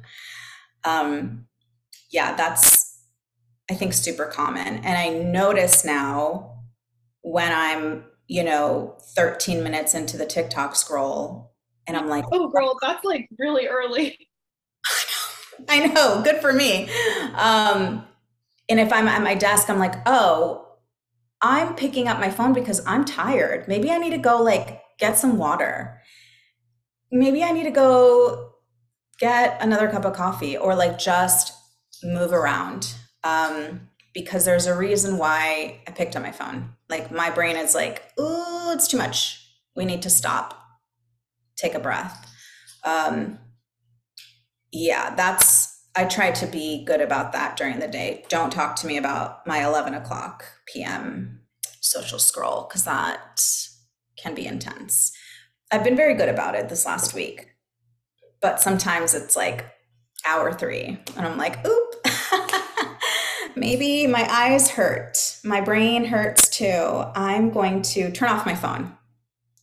[0.83, 1.47] um,
[2.11, 2.99] yeah, that's,
[3.69, 4.77] I think, super common.
[4.77, 6.63] And I notice now
[7.21, 11.53] when I'm you know, 13 minutes into the TikTok scroll.
[11.87, 14.17] And I'm like, oh, girl, that's like really early.
[15.69, 16.89] I know, good for me.
[17.35, 18.05] Um,
[18.67, 20.65] and if I'm at my desk, I'm like, oh,
[21.41, 23.67] I'm picking up my phone because I'm tired.
[23.67, 26.01] Maybe I need to go like get some water.
[27.11, 28.51] Maybe I need to go
[29.19, 31.53] get another cup of coffee or like just
[32.03, 32.93] move around.
[33.23, 36.69] Um, because there's a reason why I picked up my phone.
[36.89, 39.45] Like my brain is like, oh, it's too much.
[39.75, 40.57] We need to stop,
[41.57, 42.31] take a breath.
[42.85, 43.39] Um,
[44.71, 48.23] yeah, that's, I try to be good about that during the day.
[48.29, 51.41] Don't talk to me about my 11 o'clock PM
[51.81, 53.41] social scroll because that
[54.25, 55.11] can be intense.
[55.71, 57.47] I've been very good about it this last week,
[58.41, 59.65] but sometimes it's like
[60.25, 61.95] hour three and I'm like, oop.
[63.55, 67.03] maybe my eyes hurt, my brain hurts too.
[67.15, 68.97] I'm going to turn off my phone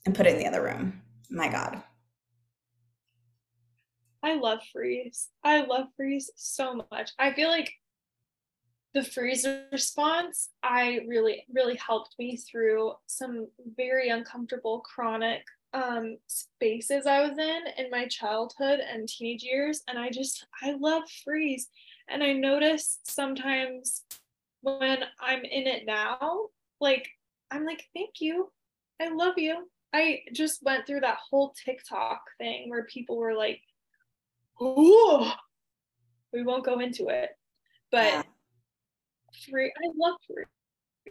[0.07, 1.03] and put it in the other room.
[1.29, 1.83] My God.
[4.22, 5.29] I love freeze.
[5.42, 7.11] I love freeze so much.
[7.18, 7.72] I feel like
[8.95, 15.43] the freeze response, I really, really helped me through some very uncomfortable chronic
[15.75, 19.83] um spaces I was in in my childhood and teenage years.
[19.89, 21.69] And I just, I love freeze.
[22.09, 24.05] And I notice sometimes
[24.61, 26.49] when I'm in it now,
[26.81, 27.09] like,
[27.51, 28.51] I'm like, thank you.
[29.01, 29.69] I love you.
[29.95, 33.61] I just went through that whole TikTok thing where people were like,
[34.61, 35.33] oh
[36.33, 37.31] we won't go into it.
[37.91, 38.27] But.
[39.51, 40.17] Free, I love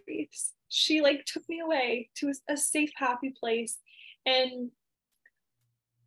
[0.06, 0.54] Freeze.
[0.70, 3.78] She like took me away to a safe, happy place.
[4.26, 4.72] And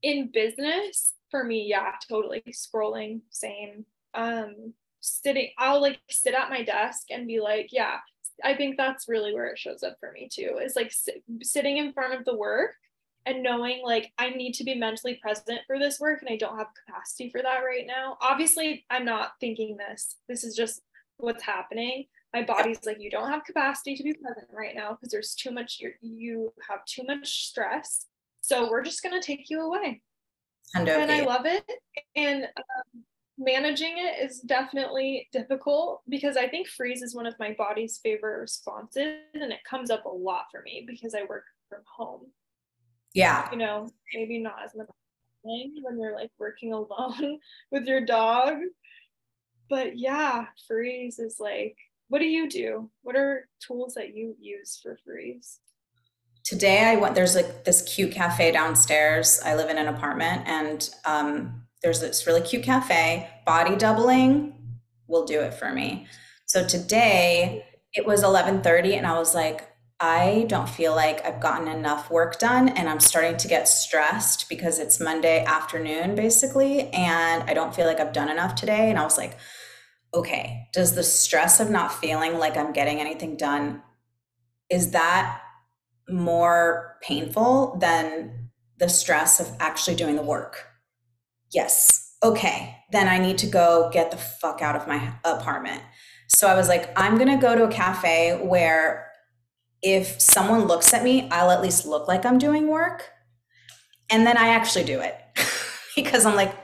[0.03, 6.63] in business, for me, yeah, totally scrolling, same um sitting i'll like sit at my
[6.63, 7.97] desk and be like yeah
[8.43, 10.93] i think that's really where it shows up for me too is like
[11.43, 12.75] sitting in front of the work
[13.27, 16.57] and knowing like i need to be mentally present for this work and i don't
[16.57, 20.81] have capacity for that right now obviously i'm not thinking this this is just
[21.19, 25.11] what's happening my body's like you don't have capacity to be present right now because
[25.11, 28.07] there's too much you you have too much stress
[28.41, 30.01] so we're just going to take you away
[30.75, 31.65] and, and i love it
[32.17, 33.03] and um,
[33.39, 38.41] managing it is definitely difficult because I think freeze is one of my body's favorite
[38.41, 42.27] responses and it comes up a lot for me because I work from home.
[43.13, 43.51] Yeah.
[43.51, 44.87] You know, maybe not as much
[45.43, 47.39] when you're like working alone
[47.71, 48.55] with your dog.
[49.69, 51.77] But yeah, freeze is like
[52.09, 52.91] what do you do?
[53.03, 55.61] What are tools that you use for freeze?
[56.45, 59.41] Today I went there's like this cute cafe downstairs.
[59.45, 64.55] I live in an apartment and um there's this really cute cafe, body doubling
[65.07, 66.07] will do it for me.
[66.47, 69.69] So today it was 11:30 and I was like
[70.01, 74.49] I don't feel like I've gotten enough work done and I'm starting to get stressed
[74.49, 78.99] because it's Monday afternoon basically and I don't feel like I've done enough today and
[78.99, 79.37] I was like
[80.13, 83.83] okay, does the stress of not feeling like I'm getting anything done
[84.71, 85.41] is that
[86.09, 90.69] more painful than the stress of actually doing the work?
[91.55, 95.83] yes, okay, then I need to go get the fuck out of my apartment.
[96.29, 99.11] So I was like, I'm going to go to a cafe where
[99.85, 103.11] if someone looks at me, I'll at least look like I'm doing work.
[104.11, 105.15] And then I actually do it
[105.97, 106.55] because I'm like,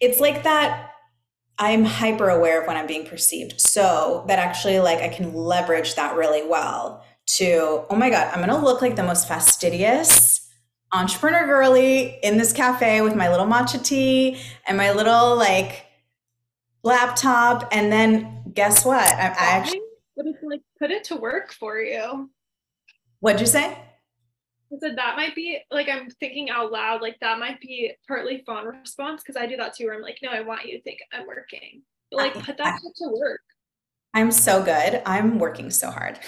[0.00, 0.90] it's like that.
[1.58, 3.60] I'm hyper aware of when I'm being perceived.
[3.60, 8.44] So that actually, like, I can leverage that really well to, oh my God, I'm
[8.44, 10.48] going to look like the most fastidious
[10.92, 15.86] entrepreneur girly in this cafe with my little matcha tea and my little like
[16.82, 17.68] laptop.
[17.72, 19.06] And then guess what?
[19.06, 19.80] I, I actually
[20.82, 22.28] put it to work for you.
[23.20, 23.66] What'd you say?
[23.66, 28.42] I said that might be like I'm thinking out loud, like that might be partly
[28.44, 30.82] fawn response because I do that too, where I'm like, no, I want you to
[30.82, 31.82] think I'm working.
[32.10, 33.42] But like put that to work.
[34.12, 35.02] I'm so good.
[35.06, 36.18] I'm working so hard.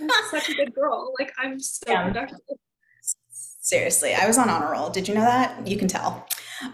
[0.00, 1.12] I'm such a good girl.
[1.20, 2.08] Like I'm so yeah.
[2.08, 2.40] productive.
[3.30, 4.90] Seriously, I was on honor roll.
[4.90, 5.64] Did you know that?
[5.66, 6.26] You can tell.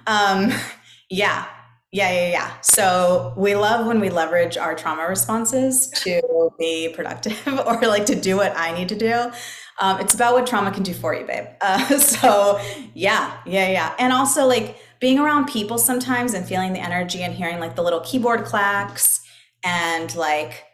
[0.07, 0.51] Um,
[1.11, 1.47] yeah,
[1.93, 2.53] yeah, yeah, yeah.
[2.63, 8.15] So we love when we leverage our trauma responses to be productive or like to
[8.15, 9.31] do what I need to do.
[9.79, 11.47] Um, it's about what trauma can do for you, babe.
[11.61, 12.59] Uh, so
[12.95, 13.95] yeah, yeah, yeah.
[13.99, 17.83] And also like being around people sometimes and feeling the energy and hearing like the
[17.83, 19.21] little keyboard clacks
[19.63, 20.65] and like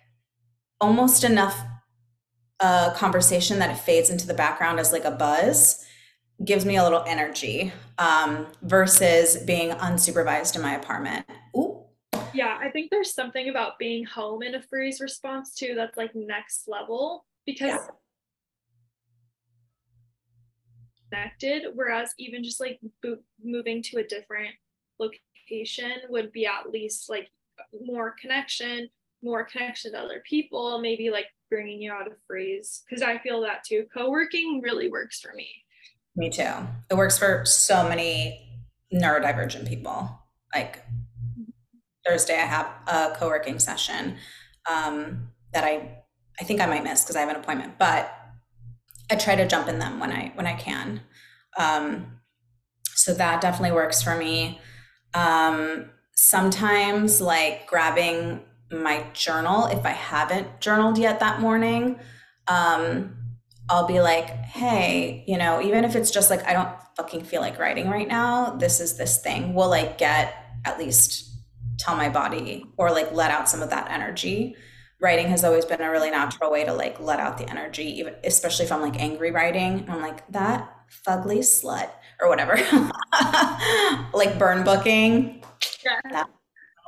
[0.81, 1.61] almost enough
[2.61, 5.85] uh, conversation that it fades into the background as like a buzz
[6.45, 11.27] gives me a little energy um, versus being unsupervised in my apartment.
[11.57, 11.85] Ooh.
[12.33, 16.15] Yeah, I think there's something about being home in a freeze response too that's like
[16.15, 17.87] next level because yeah.
[21.11, 24.55] connected, whereas even just like bo- moving to a different
[25.01, 27.31] location would be at least like
[27.85, 28.89] more connection,
[29.23, 33.41] more connection to other people, maybe like bringing you out of freeze because I feel
[33.41, 33.87] that too.
[33.93, 35.49] Co working really works for me
[36.19, 36.51] me too.
[36.91, 38.45] It works for so many
[38.93, 40.11] neurodivergent people.
[40.55, 40.85] like
[42.07, 44.17] Thursday I have a co-working session
[44.71, 46.03] um, that I
[46.41, 48.11] I think I might miss because I have an appointment, but
[49.11, 51.03] I try to jump in them when I when I can.
[51.59, 52.21] Um,
[52.95, 54.61] so that definitely works for me.
[55.15, 58.41] Um, sometimes like grabbing
[58.71, 61.99] my journal if I haven't journaled yet that morning.
[62.47, 63.18] Um,
[63.71, 67.41] I'll be like, hey, you know, even if it's just like I don't fucking feel
[67.41, 69.55] like writing right now, this is this thing.
[69.55, 71.31] Will like get at least
[71.79, 74.57] tell my body or like let out some of that energy.
[75.01, 78.15] Writing has always been a really natural way to like let out the energy, even
[78.25, 79.87] especially if I'm like angry writing.
[79.89, 80.75] I'm like that
[81.07, 81.91] fugly slut
[82.21, 82.57] or whatever.
[84.15, 85.43] like burn booking.
[85.85, 86.25] Yeah.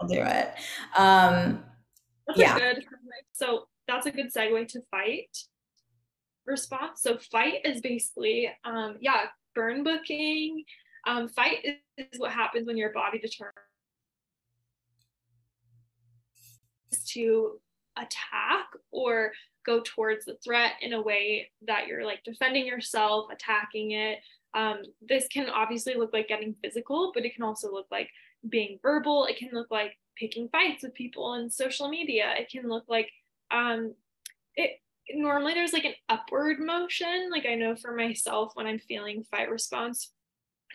[0.01, 0.55] I'll do it.
[0.97, 1.63] Um
[2.27, 2.59] that's yeah.
[2.59, 2.85] good
[3.33, 5.37] so that's a good segue to fight
[6.51, 7.03] response.
[7.03, 10.65] So fight is basically um yeah, burn booking.
[11.07, 13.55] Um fight is, is what happens when your body determines
[17.07, 17.61] to
[17.97, 19.33] attack or
[19.65, 24.19] go towards the threat in a way that you're like defending yourself, attacking it.
[24.55, 28.09] Um, this can obviously look like getting physical, but it can also look like
[28.49, 29.27] being verbal.
[29.27, 32.33] It can look like picking fights with people on social media.
[32.39, 33.11] It can look like
[33.51, 33.95] um,
[34.57, 34.81] it
[35.15, 37.31] normally there's like an upward motion.
[37.31, 40.13] Like I know for myself when I'm feeling fight response,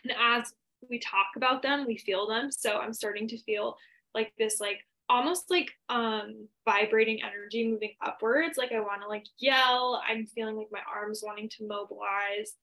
[0.03, 0.53] and as
[0.89, 2.51] we talk about them, we feel them.
[2.51, 3.77] So I'm starting to feel
[4.13, 4.79] like this like
[5.09, 10.55] almost like um vibrating energy moving upwards like i want to like yell i'm feeling
[10.55, 12.53] like my arms wanting to mobilize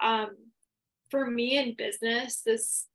[0.00, 0.28] um
[1.10, 2.86] for me in business this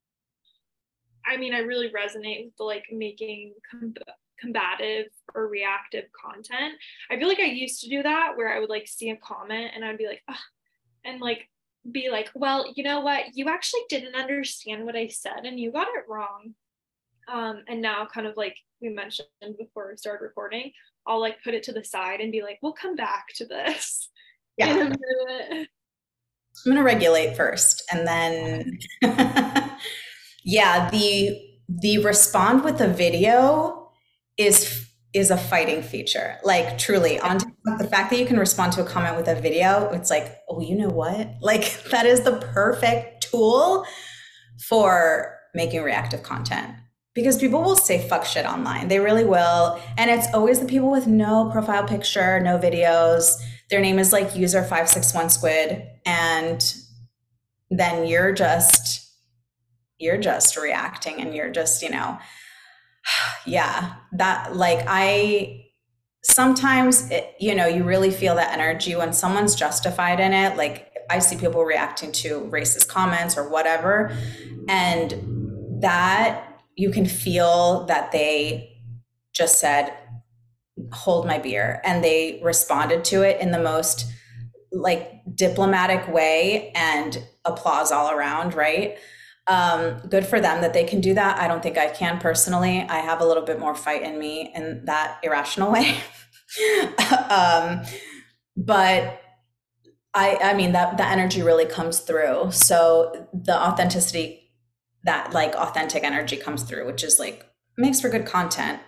[1.25, 3.93] i mean i really resonate with the like making com-
[4.39, 6.73] combative or reactive content
[7.09, 9.71] i feel like i used to do that where i would like see a comment
[9.75, 10.35] and i'd be like Ugh,
[11.05, 11.49] and like
[11.91, 15.71] be like well you know what you actually didn't understand what i said and you
[15.71, 16.53] got it wrong
[17.27, 19.27] um, and now, kind of like we mentioned
[19.57, 20.71] before we started recording,
[21.07, 24.09] I'll like put it to the side and be like, we'll come back to this.
[24.55, 24.67] Yeah.
[24.81, 24.95] I'm
[26.63, 28.77] going to regulate first and then
[30.43, 33.82] yeah, the the respond with a video
[34.37, 36.37] is is a fighting feature.
[36.43, 37.37] Like truly, on
[37.77, 40.59] the fact that you can respond to a comment with a video, it's like, oh,
[40.59, 41.29] you know what?
[41.41, 43.85] Like that is the perfect tool
[44.67, 46.73] for making reactive content
[47.13, 48.87] because people will say fuck shit online.
[48.87, 49.79] They really will.
[49.97, 53.35] And it's always the people with no profile picture, no videos.
[53.69, 55.83] Their name is like user 561 squid.
[56.05, 56.73] And
[57.69, 59.11] then you're just,
[59.99, 62.17] you're just reacting and you're just, you know,
[63.45, 65.63] yeah, that like I
[66.23, 70.57] sometimes, it, you know, you really feel that energy when someone's justified in it.
[70.57, 74.15] Like I see people reacting to racist comments or whatever.
[74.67, 78.81] And that you can feel that they
[79.33, 79.93] just said,
[80.91, 81.81] hold my beer.
[81.83, 84.05] And they responded to it in the most
[84.71, 88.97] like diplomatic way and applause all around, right?
[89.45, 91.37] Um, good for them that they can do that.
[91.37, 92.81] I don't think I can personally.
[92.81, 95.97] I have a little bit more fight in me in that irrational way.
[97.29, 97.81] um,
[98.55, 99.21] but
[100.13, 102.51] I, I mean that the energy really comes through.
[102.51, 104.51] So the authenticity
[105.03, 107.45] that like authentic energy comes through, which is like
[107.77, 108.79] makes for good content.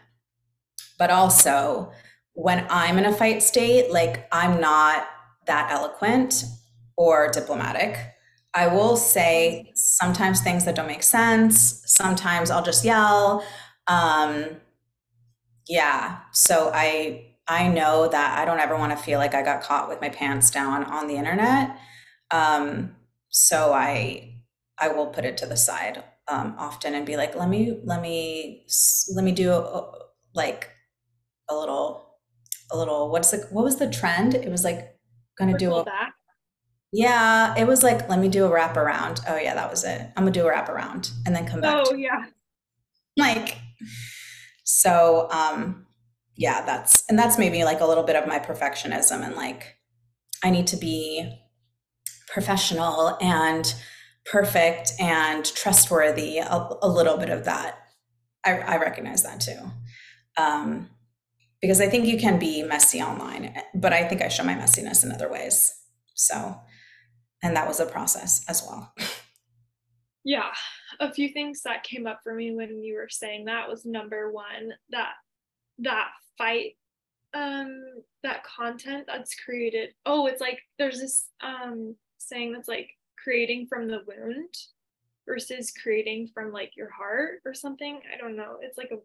[0.97, 1.91] But also,
[2.33, 5.07] when I'm in a fight state, like I'm not
[5.47, 6.45] that eloquent
[6.97, 7.97] or diplomatic.
[8.55, 11.83] I will say sometimes things that don't make sense.
[11.85, 13.45] Sometimes I'll just yell.
[13.87, 14.61] Um,
[15.67, 16.19] yeah.
[16.31, 19.89] So I I know that I don't ever want to feel like I got caught
[19.89, 21.77] with my pants down on the internet.
[22.31, 22.95] Um,
[23.29, 24.35] so I
[24.77, 28.01] I will put it to the side um, often and be like, let me, let
[28.01, 28.65] me,
[29.13, 29.91] let me do a,
[30.33, 30.69] like
[31.49, 32.17] a little,
[32.71, 34.35] a little, what's the, what was the trend?
[34.35, 34.97] It was like
[35.37, 36.13] going to do a, back.
[36.97, 39.19] Yeah, it was like, let me do a wrap around.
[39.27, 39.99] Oh yeah, that was it.
[40.15, 41.85] I'm gonna do a wrap around and then come back.
[41.85, 42.25] Oh yeah.
[43.17, 43.57] Like,
[44.63, 45.85] so, um,
[46.37, 49.75] yeah, that's, and that's maybe like a little bit of my perfectionism and like,
[50.41, 51.37] I need to be
[52.29, 53.73] professional and
[54.25, 57.77] perfect and trustworthy, a, a little bit of that.
[58.45, 59.59] I, I recognize that too.
[60.37, 60.89] Um,
[61.61, 65.03] because I think you can be messy online, but I think I show my messiness
[65.03, 65.73] in other ways.
[66.13, 66.55] So,
[67.45, 68.91] and that was a process as well.
[70.23, 70.51] Yeah.
[70.99, 74.31] A few things that came up for me when you were saying that was number
[74.31, 75.13] one, that
[75.79, 76.77] that fight
[77.35, 77.83] um
[78.23, 79.89] that content that's created.
[80.05, 82.89] Oh, it's like there's this um saying that's like
[83.23, 84.55] creating from the wound.
[85.27, 87.99] versus creating from like your heart or something.
[88.11, 88.57] I don't know.
[88.61, 88.97] It's like a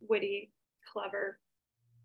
[0.00, 0.52] witty,
[0.90, 1.38] clever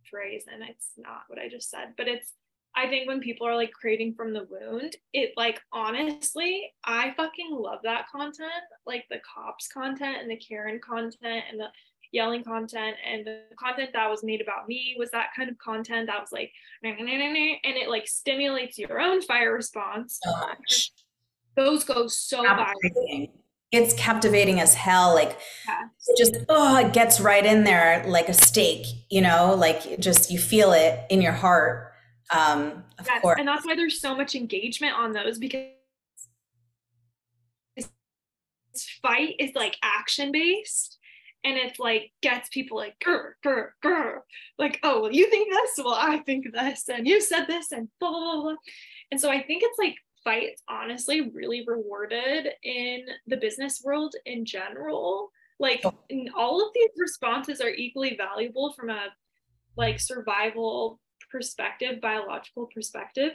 [0.10, 2.34] phrase, and it's not what I just said, but it's
[2.76, 7.52] I think when people are like creating from the wound, it like honestly, I fucking
[7.52, 8.52] love that content,
[8.86, 11.68] like the cops content and the Karen content and the
[12.12, 16.08] yelling content and the content that was made about me was that kind of content
[16.08, 16.52] that was like
[16.84, 20.20] and it like stimulates your own fight response.
[20.24, 20.92] So much.
[21.56, 23.30] Those go so viral.
[23.72, 25.14] It's captivating as hell.
[25.14, 25.88] Like yeah.
[26.08, 30.32] it just oh, it gets right in there like a stake, you know, like just
[30.32, 31.89] you feel it in your heart
[32.32, 33.40] um, of yes, course.
[33.40, 35.66] And that's why there's so much engagement on those because
[37.76, 37.90] this
[39.02, 40.98] fight is like action based
[41.44, 44.20] and it's like gets people like grr, grr, grr.
[44.58, 47.88] like oh well you think this well i think this and you said this and
[48.00, 48.56] blah, blah, blah.
[49.12, 54.46] and so i think it's like fights honestly really rewarded in the business world in
[54.46, 55.84] general like
[56.36, 59.08] all of these responses are equally valuable from a
[59.78, 61.00] like survival
[61.32, 63.32] perspective, biological perspective.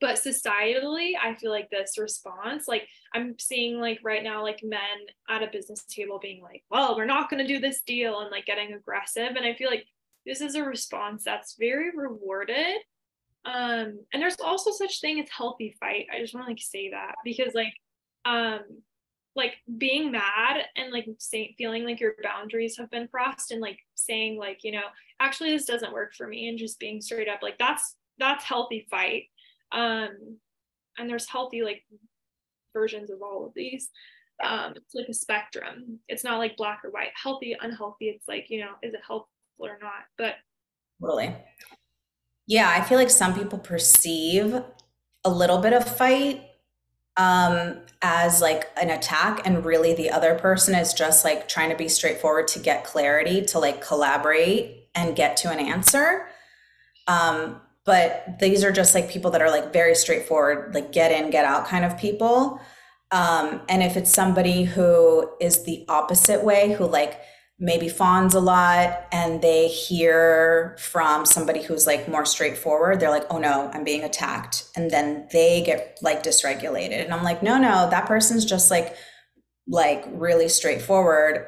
[0.00, 4.80] But societally, I feel like this response, like I'm seeing like right now, like men
[5.28, 8.30] at a business table being like, well, we're not going to do this deal and
[8.30, 9.34] like getting aggressive.
[9.36, 9.84] And I feel like
[10.24, 12.76] this is a response that's very rewarded.
[13.44, 16.06] Um, and there's also such thing as healthy fight.
[16.14, 17.72] I just want to like say that because like
[18.24, 18.60] um
[19.34, 23.78] like being mad and like say, feeling like your boundaries have been crossed and like
[23.94, 24.82] saying like you know
[25.20, 28.86] actually this doesn't work for me and just being straight up like that's that's healthy
[28.90, 29.24] fight.
[29.72, 30.38] Um
[30.98, 31.84] and there's healthy like
[32.72, 33.90] versions of all of these.
[34.42, 35.98] Um it's like a spectrum.
[36.08, 37.10] It's not like black or white.
[37.20, 40.04] Healthy unhealthy it's like you know is it helpful or not?
[40.16, 40.34] But
[41.00, 41.32] really
[42.46, 44.60] yeah i feel like some people perceive
[45.24, 46.42] a little bit of fight
[47.16, 51.76] um, as like an attack and really the other person is just like trying to
[51.76, 56.26] be straightforward to get clarity to like collaborate and get to an answer.
[57.06, 61.30] Um, but these are just like people that are like very straightforward like get in
[61.30, 62.60] get out kind of people.
[63.10, 67.18] Um, and if it's somebody who is the opposite way who like
[67.58, 73.26] maybe fawns a lot and they hear from somebody who's like more straightforward they're like
[73.30, 74.68] oh no i'm being attacked.
[74.76, 77.04] And then they get like dysregulated.
[77.04, 78.96] And i'm like no no that person's just like
[79.68, 81.46] like really straightforward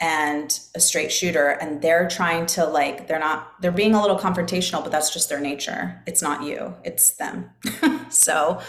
[0.00, 4.18] and a straight shooter and they're trying to like they're not they're being a little
[4.18, 7.50] confrontational but that's just their nature it's not you it's them
[8.10, 8.60] so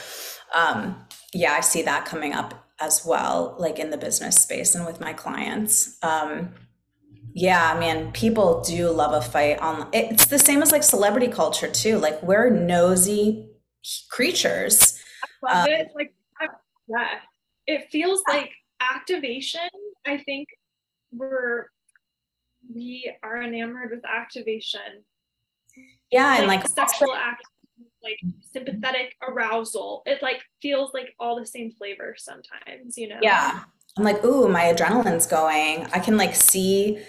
[0.55, 0.95] um
[1.33, 5.01] yeah i see that coming up as well like in the business space and with
[5.01, 6.53] my clients um
[7.39, 11.27] yeah, I mean, people do love a fight on it's the same as like celebrity
[11.27, 11.99] culture too.
[11.99, 13.47] Like we're nosy
[14.09, 14.99] creatures.
[15.43, 15.87] I love um, it.
[15.95, 16.13] Like
[16.87, 17.19] yeah.
[17.67, 18.49] It feels like
[18.81, 19.69] activation.
[20.07, 20.47] I think
[21.17, 21.67] we're
[22.73, 25.03] we are enamored with activation.
[26.11, 27.43] Yeah, like and like sexual act
[28.03, 28.19] like
[28.51, 30.03] sympathetic arousal.
[30.05, 33.19] It like feels like all the same flavor sometimes, you know.
[33.21, 33.63] Yeah.
[33.97, 35.87] I'm like, ooh, my adrenaline's going.
[35.91, 37.03] I can like see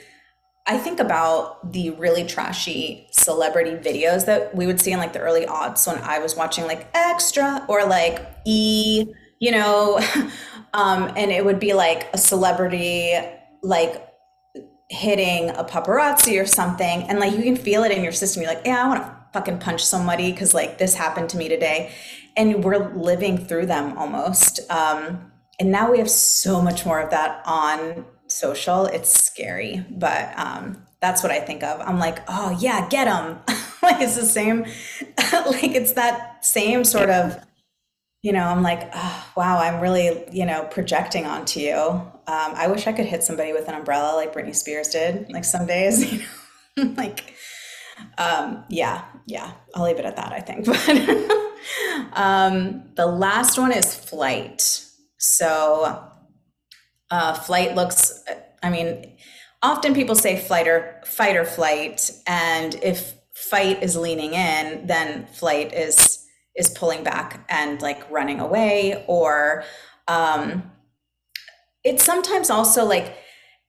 [0.68, 5.18] I think about the really trashy celebrity videos that we would see in like the
[5.18, 9.06] early odds when I was watching like Extra or like E,
[9.38, 9.98] you know,
[10.74, 13.14] um, and it would be like a celebrity
[13.62, 14.04] like
[14.90, 18.42] hitting a paparazzi or something, and like you can feel it in your system.
[18.42, 21.48] You're like, yeah, I want to fucking punch somebody because like this happened to me
[21.48, 21.92] today,
[22.36, 24.60] and we're living through them almost.
[24.70, 29.84] Um, and now we have so much more of that on social, it's scary.
[29.90, 31.80] But um, that's what I think of.
[31.80, 33.40] I'm like, oh yeah, get them.
[33.82, 34.60] like it's the same,
[35.32, 37.44] like it's that same sort of,
[38.22, 38.44] you know.
[38.44, 41.76] I'm like, oh, wow, I'm really, you know, projecting onto you.
[41.76, 45.30] Um, I wish I could hit somebody with an umbrella like Britney Spears did.
[45.30, 46.24] Like some days, you
[46.76, 47.34] know, like,
[48.18, 49.52] um, yeah, yeah.
[49.74, 50.32] I'll leave it at that.
[50.32, 50.66] I think.
[52.08, 54.84] But um, the last one is flight.
[55.18, 56.08] So
[57.10, 58.22] uh, flight looks,
[58.62, 59.16] I mean,
[59.62, 65.26] often people say flight or fight or flight, and if fight is leaning in, then
[65.26, 66.24] flight is
[66.56, 69.64] is pulling back and like running away, or
[70.08, 70.70] um,
[71.84, 73.16] it's sometimes also like,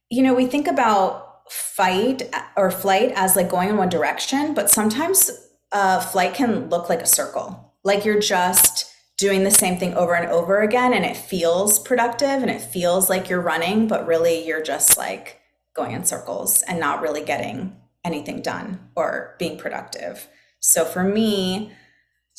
[0.10, 2.24] you know, we think about fight
[2.56, 5.32] or flight as like going in one direction, but sometimes
[5.72, 10.16] uh, flight can look like a circle, like you're just doing the same thing over
[10.16, 14.48] and over again and it feels productive and it feels like you're running but really
[14.48, 15.42] you're just like
[15.76, 17.76] going in circles and not really getting
[18.06, 20.30] anything done or being productive.
[20.62, 21.74] So for me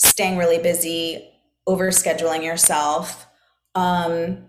[0.01, 1.31] staying really busy
[1.67, 3.27] over scheduling yourself
[3.75, 4.45] um,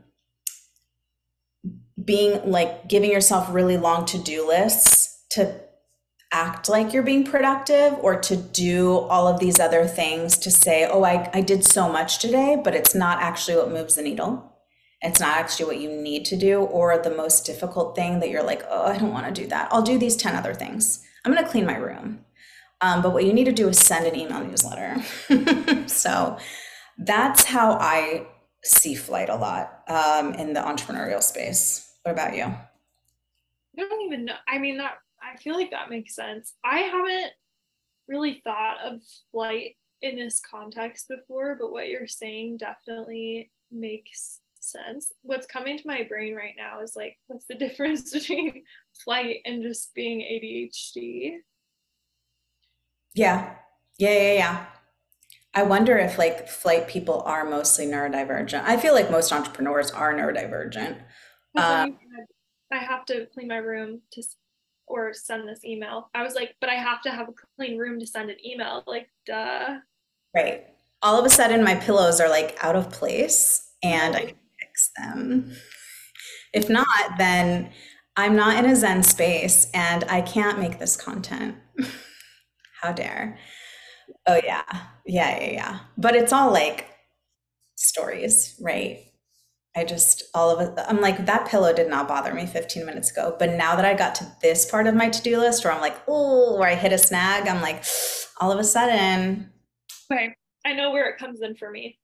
[2.04, 5.62] being like giving yourself really long to-do lists to
[6.34, 10.88] act like you're being productive or to do all of these other things to say,
[10.89, 14.47] oh, I, I did so much today, but it's not actually what moves the needle.
[15.02, 18.43] It's not actually what you need to do, or the most difficult thing that you're
[18.43, 19.68] like, oh, I don't want to do that.
[19.72, 21.04] I'll do these 10 other things.
[21.26, 22.24] I'm going to clean my room.
[22.82, 24.97] Um, but what you need to do is send an email newsletter.
[25.88, 26.38] so
[26.97, 28.27] that's how I
[28.63, 31.95] see flight a lot um, in the entrepreneurial space.
[32.03, 32.43] What about you?
[32.43, 32.59] I
[33.77, 34.36] don't even know.
[34.47, 36.53] I mean, that I feel like that makes sense.
[36.63, 37.32] I haven't
[38.07, 38.99] really thought of
[39.32, 45.11] flight in this context before, but what you're saying definitely makes sense.
[45.21, 48.63] What's coming to my brain right now is like, what's the difference between
[49.03, 51.38] flight and just being ADHD?
[53.14, 53.55] Yeah.
[53.97, 54.66] Yeah, yeah, yeah.
[55.53, 58.64] I wonder if like flight people are mostly neurodivergent.
[58.64, 60.97] I feel like most entrepreneurs are neurodivergent.
[61.57, 61.97] Um,
[62.72, 64.24] I have to clean my room to
[64.88, 66.09] or send this email.
[66.14, 68.84] I was like, but I have to have a clean room to send an email.
[68.88, 69.80] Like, duh.
[70.36, 70.68] Right.
[71.01, 74.91] All of a sudden, my pillows are like out of place and I can fix
[74.97, 75.51] them.
[76.53, 77.72] If not, then
[78.16, 81.55] I'm not in a Zen space and I can't make this content.
[82.82, 83.38] How dare.
[84.25, 84.63] Oh, yeah.
[85.05, 85.79] Yeah, yeah, yeah.
[85.97, 86.88] But it's all like
[87.75, 89.05] stories, right?
[89.75, 90.84] I just all of it.
[90.88, 93.93] I'm like that pillow did not bother me 15 minutes ago, but now that I
[93.93, 96.91] got to this part of my to-do list where I'm like, oh, where I hit
[96.91, 97.86] a snag, I'm like,
[98.41, 99.49] all of a sudden.
[100.11, 101.97] Okay, I know where it comes in for me.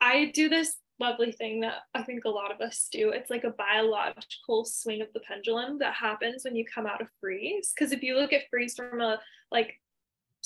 [0.00, 3.10] I do this lovely thing that I think a lot of us do.
[3.10, 7.08] It's like a biological swing of the pendulum that happens when you come out of
[7.20, 7.72] freeze.
[7.74, 9.18] Because if you look at freeze from a
[9.50, 9.74] like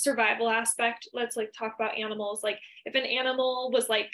[0.03, 2.43] survival aspect, let's like talk about animals.
[2.43, 4.11] Like if an animal was like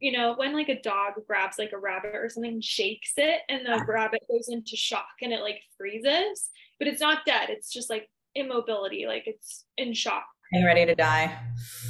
[0.00, 3.66] you know, when like a dog grabs like a rabbit or something, shakes it, and
[3.66, 6.48] the rabbit goes into shock and it like freezes,
[6.78, 7.50] but it's not dead.
[7.50, 11.38] It's just like immobility, like it's in shock and ready to die.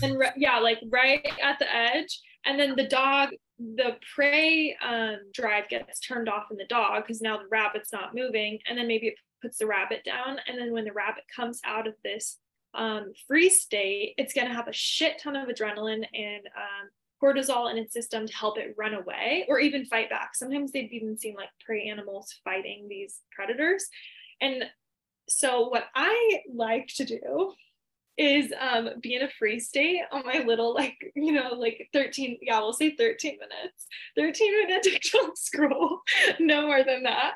[0.02, 5.18] And re- yeah, like right at the edge, and then the dog, the prey um,
[5.32, 8.88] drive gets turned off in the dog because now the rabbit's not moving, and then
[8.88, 12.38] maybe it puts the rabbit down, and then when the rabbit comes out of this
[12.74, 16.88] um, freeze state, it's going to have a shit ton of adrenaline and um,
[17.22, 20.34] cortisol in its system to help it run away or even fight back.
[20.34, 23.86] Sometimes they've even seen like prey animals fighting these predators.
[24.40, 24.64] And
[25.28, 27.52] so, what I like to do
[28.16, 32.38] is um, be in a free state on my little, like, you know, like 13,
[32.42, 36.00] yeah, we'll say 13 minutes, 13 minute TikTok scroll,
[36.38, 37.32] no more than that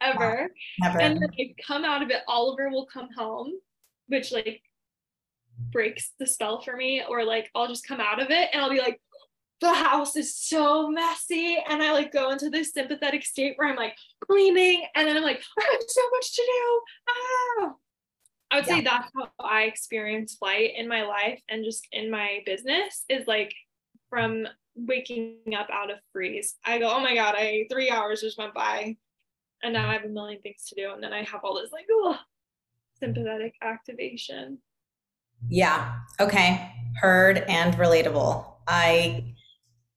[0.00, 0.50] ever.
[0.80, 1.00] Never.
[1.00, 3.52] And then I come out of it, Oliver will come home,
[4.08, 4.60] which like
[5.58, 8.70] breaks the spell for me, or like I'll just come out of it and I'll
[8.70, 9.00] be like,
[9.60, 11.58] the house is so messy.
[11.68, 15.22] And i like go into this sympathetic state where i'm like cleaning and then i'm
[15.22, 16.80] like i have so much to do.
[17.08, 17.72] Ah.
[18.50, 18.74] i would yeah.
[18.74, 23.26] say that's how i experience flight in my life and just in my business is
[23.26, 23.54] like
[24.10, 26.56] from waking up out of freeze.
[26.64, 28.96] I go oh my god i three hours just went by
[29.62, 30.92] and now i have a million things to do.
[30.92, 32.18] And then i have all this like oh
[32.98, 34.58] sympathetic activation
[35.48, 39.24] yeah okay heard and relatable i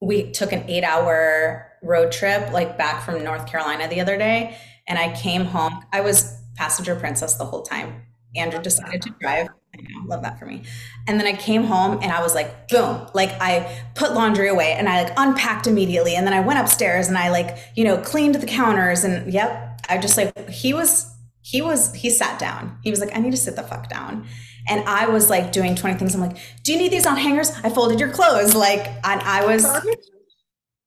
[0.00, 4.56] we took an eight hour road trip like back from North Carolina the other day.
[4.86, 5.84] And I came home.
[5.92, 8.02] I was passenger princess the whole time.
[8.36, 9.48] Andrew decided to drive.
[9.74, 10.62] I love that for me.
[11.06, 14.72] And then I came home and I was like, boom, like I put laundry away
[14.72, 16.16] and I like unpacked immediately.
[16.16, 19.80] And then I went upstairs and I like, you know, cleaned the counters and yep,
[19.88, 22.78] I just like, he was, he was, he sat down.
[22.82, 24.26] He was like, I need to sit the fuck down.
[24.68, 26.14] And I was like doing 20 things.
[26.14, 27.50] I'm like, do you need these on hangers?
[27.64, 28.54] I folded your clothes.
[28.54, 29.66] Like, and I was,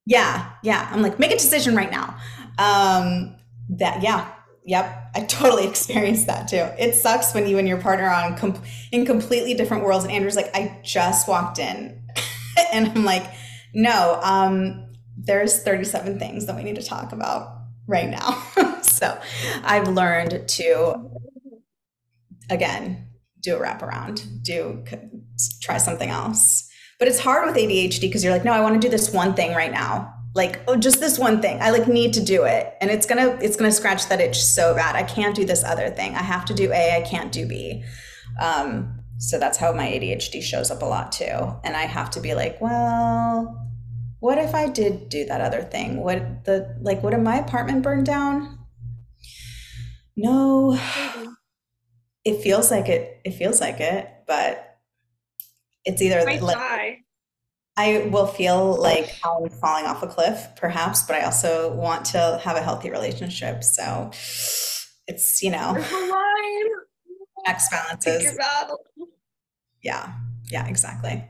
[0.05, 0.87] yeah, yeah.
[0.91, 2.15] I'm like, make a decision right now.
[2.59, 3.35] Um,
[3.69, 4.31] that, yeah,
[4.65, 5.11] yep.
[5.15, 6.67] I totally experienced that too.
[6.77, 10.05] It sucks when you and your partner are on com- in completely different worlds.
[10.05, 12.01] And Andrew's like, I just walked in.
[12.73, 13.25] and I'm like,
[13.73, 14.85] no, um,
[15.17, 18.43] there's 37 things that we need to talk about right now.
[19.03, 19.19] so
[19.63, 21.09] I've learned to,
[22.49, 23.07] again,
[23.41, 24.83] do a wraparound, do
[25.61, 26.69] try something else.
[26.99, 29.33] But it's hard with ADHD because you're like, no, I want to do this one
[29.33, 30.13] thing right now.
[30.35, 31.61] Like, oh, just this one thing.
[31.61, 32.73] I like need to do it.
[32.79, 34.95] And it's gonna, it's gonna scratch that itch so bad.
[34.95, 36.15] I can't do this other thing.
[36.15, 37.83] I have to do A, I can't do B.
[38.41, 41.25] Um, so that's how my ADHD shows up a lot too.
[41.63, 43.59] And I have to be like, well,
[44.23, 46.01] what if I did do that other thing?
[46.01, 48.62] What the like what if my apartment burned down?
[50.15, 50.79] No
[52.25, 54.77] it feels like it it feels like it but
[55.85, 56.99] it's either like, die.
[57.75, 62.39] I will feel like I'm falling off a cliff, perhaps, but I also want to
[62.43, 63.63] have a healthy relationship.
[63.63, 64.11] So
[65.07, 65.75] it's, you know,
[67.47, 68.37] X balances.
[69.81, 70.13] Yeah.
[70.51, 71.27] Yeah, exactly.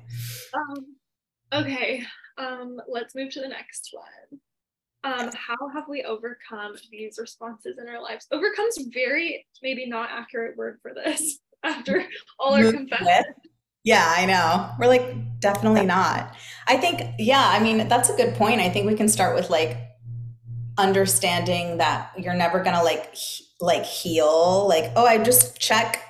[0.53, 0.97] Um,
[1.53, 2.03] okay.
[2.37, 4.39] Um, let's move to the next one.
[5.03, 8.27] Um, how have we overcome these responses in our lives?
[8.31, 12.05] Overcome's very maybe not accurate word for this after
[12.39, 13.25] all our confessions.
[13.83, 14.69] Yeah, I know.
[14.79, 16.35] We're like, definitely not.
[16.67, 18.61] I think, yeah, I mean, that's a good point.
[18.61, 19.77] I think we can start with like
[20.77, 26.01] understanding that you're never gonna like he- like heal, like, oh, I just check,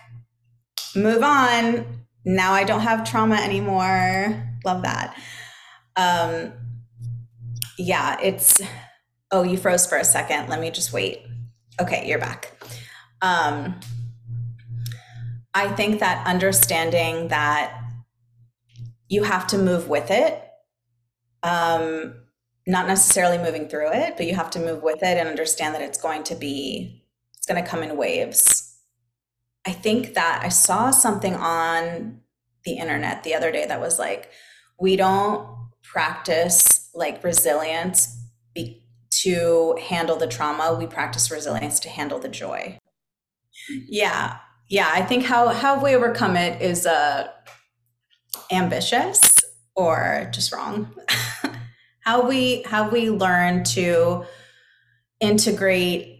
[0.96, 1.86] move on.
[2.26, 4.44] Now I don't have trauma anymore.
[4.64, 5.18] Love that.
[5.96, 6.54] Um
[7.78, 8.62] yeah, it's
[9.32, 10.50] oh, you froze for a second.
[10.50, 11.22] Let me just wait.
[11.80, 12.54] Okay, you're back.
[13.22, 13.80] Um
[15.54, 17.80] I think that understanding that
[19.08, 20.42] you have to move with it,
[21.44, 22.16] um,
[22.66, 25.82] not necessarily moving through it, but you have to move with it and understand that
[25.82, 27.06] it's going to be,
[27.38, 28.80] it's going to come in waves.
[29.66, 32.22] I think that I saw something on
[32.66, 34.32] the internet the other day that was like,
[34.80, 35.48] we don't
[35.84, 38.18] practice like resilience
[38.54, 38.84] be-
[39.22, 42.78] to handle the trauma, we practice resilience to handle the joy.
[43.88, 44.38] Yeah,
[44.70, 47.28] yeah, I think how how we overcome it is uh,
[48.52, 49.40] ambitious
[49.76, 50.94] or just wrong.
[52.00, 54.26] how we how we learn to
[55.20, 56.20] integrate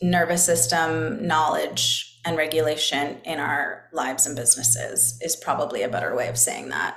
[0.00, 6.28] nervous system knowledge and regulation in our lives and businesses is probably a better way
[6.28, 6.96] of saying that.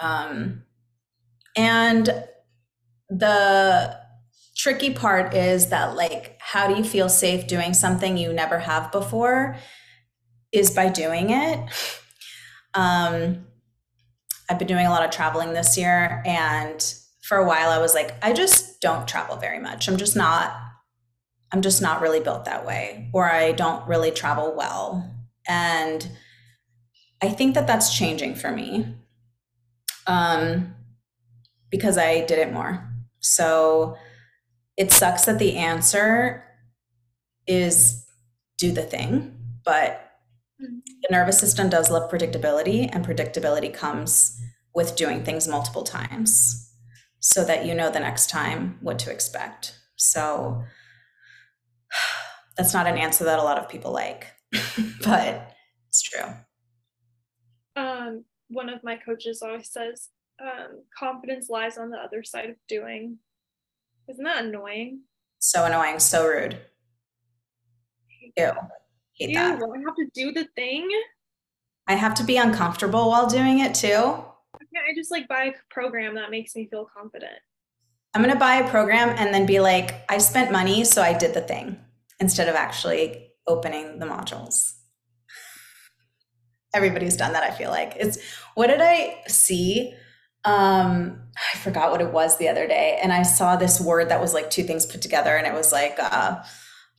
[0.00, 0.65] Um,
[1.56, 2.24] and
[3.08, 3.98] the
[4.56, 8.90] tricky part is that like how do you feel safe doing something you never have
[8.92, 9.56] before
[10.52, 11.58] is by doing it.
[12.74, 13.46] Um
[14.48, 17.94] i've been doing a lot of traveling this year and for a while i was
[17.94, 19.88] like i just don't travel very much.
[19.88, 20.56] I'm just not
[21.52, 25.10] i'm just not really built that way or i don't really travel well.
[25.48, 26.08] And
[27.22, 28.94] i think that that's changing for me.
[30.06, 30.75] Um
[31.70, 32.88] because i did it more
[33.20, 33.96] so
[34.76, 36.44] it sucks that the answer
[37.46, 38.06] is
[38.58, 40.12] do the thing, but
[40.62, 40.78] mm-hmm.
[41.02, 44.40] the nervous system does love predictability, and predictability comes
[44.74, 46.62] with doing things multiple times
[47.20, 49.78] so that you know the next time what to expect.
[49.96, 50.62] So
[52.56, 54.26] that's not an answer that a lot of people like,
[55.04, 55.54] but
[55.88, 56.28] it's true.
[57.76, 60.08] Um, one of my coaches always says,
[60.40, 63.18] um, confidence lies on the other side of doing.
[64.08, 65.02] Isn't that annoying?
[65.38, 66.58] So annoying, so rude.
[68.36, 68.52] Ew.
[69.14, 69.62] Hate Ew, that.
[69.62, 70.88] I have to do the thing.
[71.88, 73.88] I have to be uncomfortable while doing it too.
[73.88, 77.38] Yeah, I just like buy a program that makes me feel confident.
[78.14, 81.34] I'm gonna buy a program and then be like, I spent money, so I did
[81.34, 81.78] the thing
[82.18, 84.74] instead of actually opening the modules.
[86.74, 87.94] Everybody's done that, I feel like.
[87.96, 88.18] It's
[88.54, 89.94] what did I see?
[90.46, 91.20] Um
[91.52, 94.32] i forgot what it was the other day and i saw this word that was
[94.32, 96.36] like two things put together and it was like uh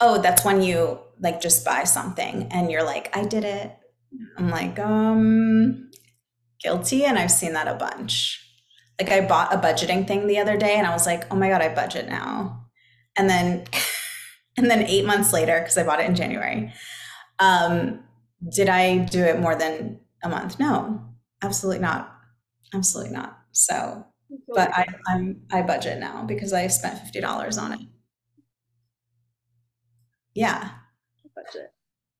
[0.01, 3.75] oh that's when you like just buy something and you're like i did it
[4.37, 5.89] i'm like um
[6.61, 8.43] guilty and i've seen that a bunch.
[8.99, 11.49] Like i bought a budgeting thing the other day and i was like oh my
[11.49, 12.65] god i budget now.
[13.15, 13.65] And then
[14.57, 16.73] and then eight months later because i bought it in january
[17.39, 18.03] um
[18.51, 20.59] did i do it more than a month?
[20.59, 21.03] No
[21.43, 22.13] absolutely not.
[22.73, 24.05] Absolutely not so,
[24.53, 27.79] but I, I'm I budget now because I spent fifty dollars on it.
[30.33, 30.69] Yeah.
[31.35, 31.71] Budget.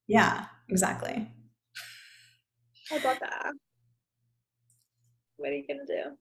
[0.08, 1.32] Yeah, exactly.
[2.90, 3.54] How about that?
[5.38, 6.18] What are you gonna do?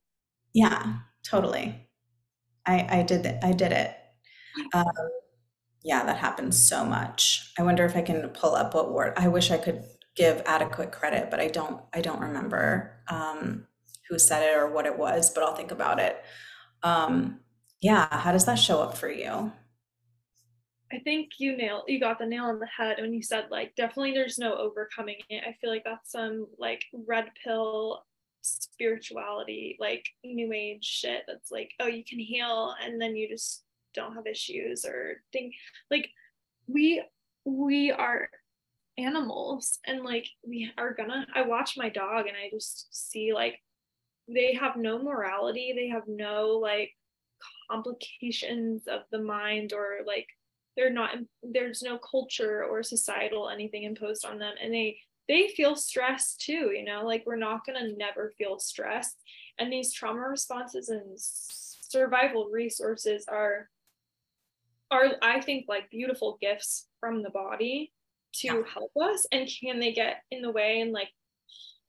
[0.53, 1.89] Yeah, totally.
[2.67, 3.43] I I did it.
[3.43, 3.97] I did it.
[4.75, 4.87] Um,
[5.85, 7.53] yeah, that happens so much.
[7.59, 9.15] I wonder if I can pull up what word.
[9.17, 9.85] I wish I could
[10.17, 11.83] give adequate credit, but I don't.
[11.95, 13.03] I don't remember.
[13.09, 13.67] Um,
[14.09, 16.23] who said it or what it was, but I'll think about it.
[16.83, 17.41] Um,
[17.81, 19.53] yeah, how does that show up for you?
[20.93, 23.75] I think you nailed you got the nail on the head when you said like
[23.75, 25.43] definitely there's no overcoming it.
[25.47, 28.05] I feel like that's some like red pill
[28.43, 33.65] spirituality, like new age shit that's like, oh, you can heal and then you just
[33.95, 35.55] don't have issues or think
[35.91, 36.09] like
[36.67, 37.03] we
[37.45, 38.29] we are
[38.99, 43.59] animals and like we are gonna I watch my dog and I just see like
[44.29, 46.91] they have no morality they have no like
[47.71, 50.27] complications of the mind or like
[50.77, 54.55] they're not there's no culture or societal anything imposed on them.
[54.63, 54.99] And they
[55.29, 59.17] they feel stressed too you know like we're not going to never feel stressed.
[59.59, 63.69] And these trauma responses and survival resources are
[64.91, 67.93] are I think like beautiful gifts from the body
[68.35, 68.63] to yeah.
[68.73, 69.27] help us.
[69.33, 71.09] And can they get in the way and like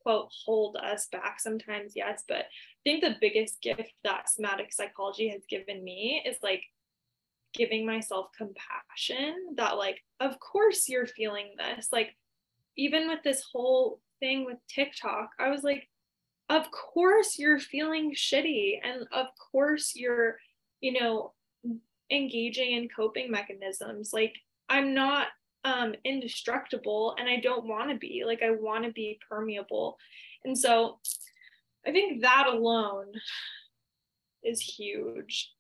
[0.08, 2.46] quote hold us back sometimes yes but i
[2.86, 6.64] think the biggest gift that somatic psychology has given me is like
[7.54, 11.90] giving myself compassion that like of course you're feeling this.
[11.92, 12.16] Like
[12.78, 15.88] even with this whole thing with TikTok I was like
[16.50, 20.38] of course you're feeling shitty and of course you're
[20.80, 21.34] you know
[22.12, 24.12] engaging in coping mechanisms.
[24.14, 24.34] Like
[24.70, 25.28] I'm not
[25.68, 29.98] um indestructible and I don't want to be like I want to be permeable
[30.44, 31.00] and so
[31.86, 33.12] I think that alone
[34.44, 35.52] is huge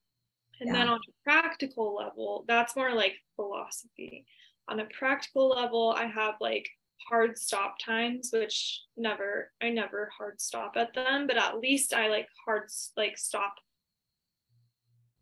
[0.59, 0.73] and yeah.
[0.73, 4.25] then on a practical level, that's more like philosophy.
[4.67, 6.67] On a practical level, I have like
[7.07, 12.09] hard stop times, which never, I never hard stop at them, but at least I
[12.09, 13.53] like hard, like stop.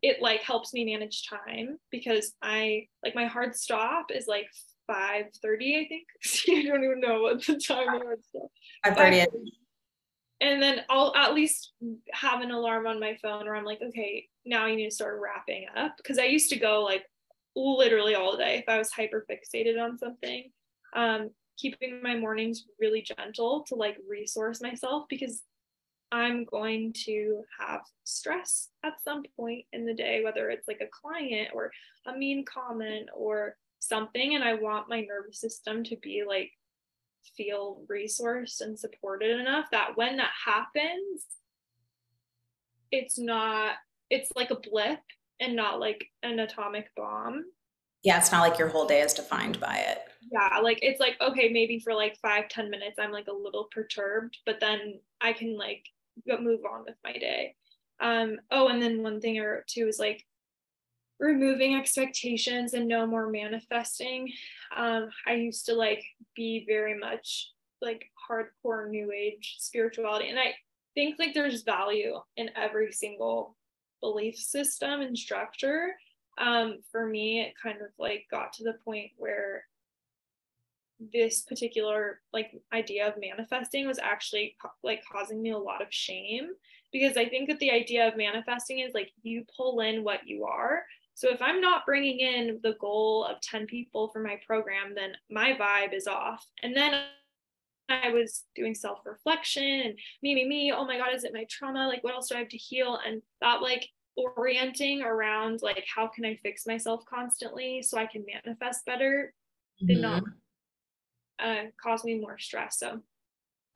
[0.02, 4.48] It like helps me manage time because I like my hard stop is like
[4.90, 6.06] 5:30, I think.
[6.48, 8.50] I don't even know what the time hard stop.
[8.86, 9.26] 5:30
[10.40, 11.72] and then I'll at least
[12.12, 15.18] have an alarm on my phone where I'm like, okay, now you need to start
[15.20, 15.96] wrapping up.
[15.96, 17.04] Because I used to go like
[17.54, 20.50] literally all day if I was hyper fixated on something.
[20.94, 25.42] Um, keeping my mornings really gentle to like resource myself because
[26.12, 30.90] I'm going to have stress at some point in the day, whether it's like a
[30.92, 31.72] client or
[32.06, 33.56] a mean comment or
[33.88, 34.34] something.
[34.34, 36.50] And I want my nervous system to be like
[37.36, 41.24] feel resourced and supported enough that when that happens,
[42.92, 43.74] it's not,
[44.10, 45.00] it's like a blip
[45.40, 47.44] and not like an atomic bomb.
[48.02, 49.98] Yeah, it's not like your whole day is defined by it.
[50.30, 53.68] Yeah, like it's like, okay, maybe for like five ten minutes, I'm like a little
[53.72, 55.84] perturbed, but then I can like
[56.26, 57.56] move on with my day.
[58.00, 60.24] Um, oh, and then one thing or two is like
[61.18, 64.30] removing expectations and no more manifesting.
[64.76, 66.04] Um, I used to like
[66.34, 67.50] be very much
[67.80, 70.28] like hardcore new age spirituality.
[70.28, 70.54] And I
[70.94, 73.56] think like there's value in every single
[74.00, 75.94] belief system and structure.
[76.38, 79.64] Um, for me, it kind of like got to the point where
[81.12, 86.48] this particular like idea of manifesting was actually like causing me a lot of shame
[86.90, 90.44] because I think that the idea of manifesting is like you pull in what you
[90.44, 90.84] are
[91.16, 95.12] so if I'm not bringing in the goal of 10 people for my program, then
[95.30, 96.46] my vibe is off.
[96.62, 96.92] And then
[97.88, 100.72] I was doing self reflection and me, me, me.
[100.72, 101.88] Oh my God, is it my trauma?
[101.88, 102.98] Like, what else do I have to heal?
[103.04, 108.24] And that, like, orienting around, like, how can I fix myself constantly so I can
[108.26, 109.32] manifest better
[109.82, 109.86] mm-hmm.
[109.86, 111.66] did not mm-hmm.
[111.66, 112.78] uh, cause me more stress.
[112.78, 113.00] So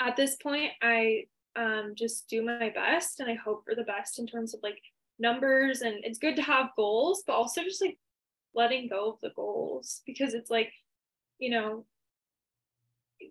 [0.01, 1.25] at this point, I
[1.57, 4.81] um, just do my best and I hope for the best in terms of like
[5.21, 7.99] numbers and it's good to have goals but also just like
[8.55, 10.73] letting go of the goals because it's like
[11.39, 11.85] you know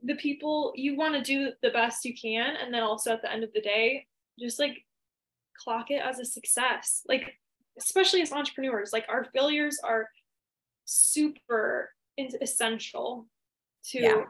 [0.03, 3.31] the people you want to do the best you can and then also at the
[3.31, 4.05] end of the day
[4.39, 4.77] just like
[5.57, 7.33] clock it as a success like
[7.77, 10.07] especially as entrepreneurs like our failures are
[10.85, 11.91] super
[12.41, 13.25] essential
[13.83, 14.23] to yeah.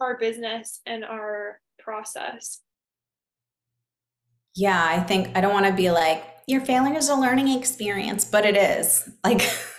[0.00, 2.60] our business and our process
[4.54, 8.24] yeah i think i don't want to be like your failure is a learning experience,
[8.24, 9.08] but it is.
[9.22, 9.42] Like,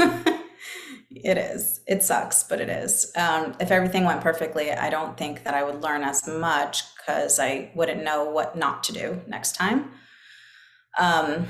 [1.10, 1.82] it is.
[1.88, 3.12] It sucks, but it is.
[3.16, 7.40] Um, if everything went perfectly, I don't think that I would learn as much because
[7.40, 9.92] I wouldn't know what not to do next time.
[11.00, 11.48] Um,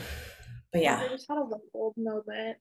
[0.72, 1.01] but yeah.
[1.03, 2.57] I just had a light bulb moment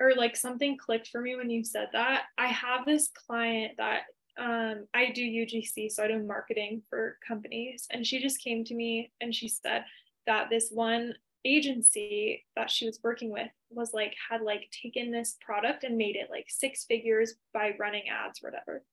[0.00, 2.22] or like something clicked for me when you said that.
[2.38, 4.04] I have this client that
[4.38, 7.86] um, I do UGC, so I do marketing for companies.
[7.90, 9.84] And she just came to me and she said
[10.26, 11.12] that this one
[11.44, 16.16] agency that she was working with was like had like taken this product and made
[16.16, 18.84] it like six figures by running ads or whatever.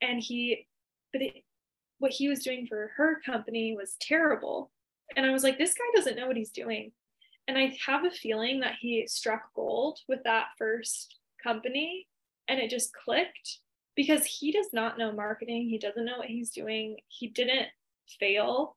[0.00, 0.66] And he
[1.12, 1.44] but it,
[1.98, 4.70] what he was doing for her company was terrible.
[5.16, 6.92] And i was like this guy doesn't know what he's doing.
[7.46, 12.06] And i have a feeling that he struck gold with that first company
[12.48, 13.58] and it just clicked
[13.94, 15.68] because he does not know marketing.
[15.68, 16.96] He doesn't know what he's doing.
[17.08, 17.68] He didn't
[18.18, 18.76] fail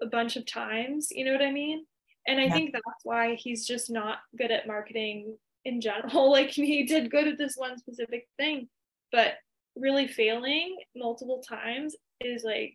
[0.00, 1.08] a bunch of times.
[1.10, 1.86] You know what i mean
[2.26, 2.54] and I yeah.
[2.54, 6.30] think that's why he's just not good at marketing in general.
[6.30, 8.68] Like he did good at this one specific thing,
[9.10, 9.34] but
[9.76, 12.74] really failing multiple times is like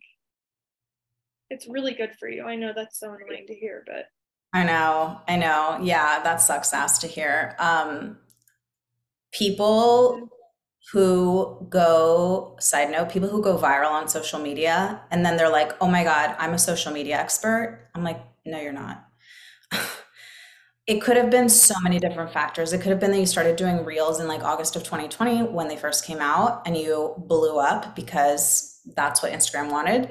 [1.50, 2.44] it's really good for you.
[2.44, 4.08] I know that's so annoying to hear, but
[4.54, 5.80] I know, I know.
[5.82, 7.56] Yeah, that sucks ass to hear.
[7.60, 8.18] Um
[9.32, 10.30] people
[10.92, 15.74] who go, side note, people who go viral on social media and then they're like,
[15.82, 17.90] oh my God, I'm a social media expert.
[17.94, 19.07] I'm like, no, you're not.
[20.88, 22.74] it could have been so many different factors.
[22.74, 25.68] It could have been that you started doing reels in like August of 2020 when
[25.68, 30.10] they first came out and you blew up because that's what Instagram wanted.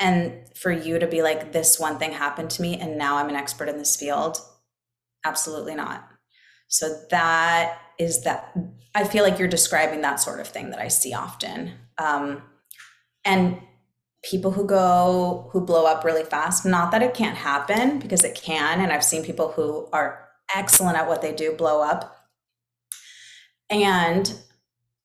[0.00, 3.28] And for you to be like, this one thing happened to me and now I'm
[3.28, 4.38] an expert in this field,
[5.24, 6.08] absolutely not.
[6.68, 8.54] So that is that
[8.94, 11.72] I feel like you're describing that sort of thing that I see often.
[11.98, 12.42] Um,
[13.24, 13.60] and
[14.22, 18.34] people who go who blow up really fast, not that it can't happen because it
[18.34, 18.80] can.
[18.80, 22.16] And I've seen people who are excellent at what they do blow up.
[23.70, 24.32] And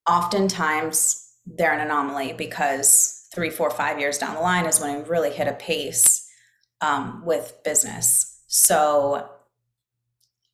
[0.10, 5.00] oftentimes they're an anomaly because three, four, five years down the line is when I
[5.02, 6.30] really hit a pace
[6.82, 8.42] um, with business.
[8.48, 9.30] So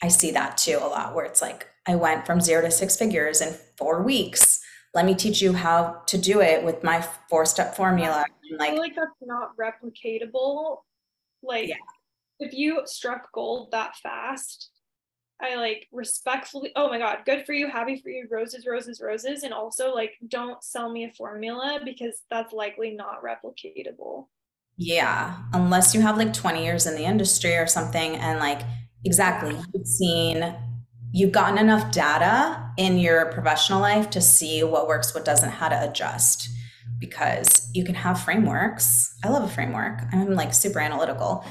[0.01, 2.95] I see that too a lot where it's like, I went from zero to six
[2.97, 4.61] figures in four weeks.
[4.93, 8.25] Let me teach you how to do it with my four step formula.
[8.57, 10.77] Like, I feel like that's not replicatable.
[11.43, 11.75] Like, yeah.
[12.39, 14.71] if you struck gold that fast,
[15.41, 19.43] I like respectfully, oh my God, good for you, happy for you, roses, roses, roses.
[19.43, 24.27] And also, like, don't sell me a formula because that's likely not replicatable.
[24.75, 28.61] Yeah, unless you have like 20 years in the industry or something and like
[29.05, 29.55] Exactly.
[29.73, 30.55] You've seen,
[31.11, 35.69] you've gotten enough data in your professional life to see what works, what doesn't, how
[35.69, 36.49] to adjust.
[36.99, 39.15] Because you can have frameworks.
[39.23, 40.01] I love a framework.
[40.11, 41.45] I'm like super analytical.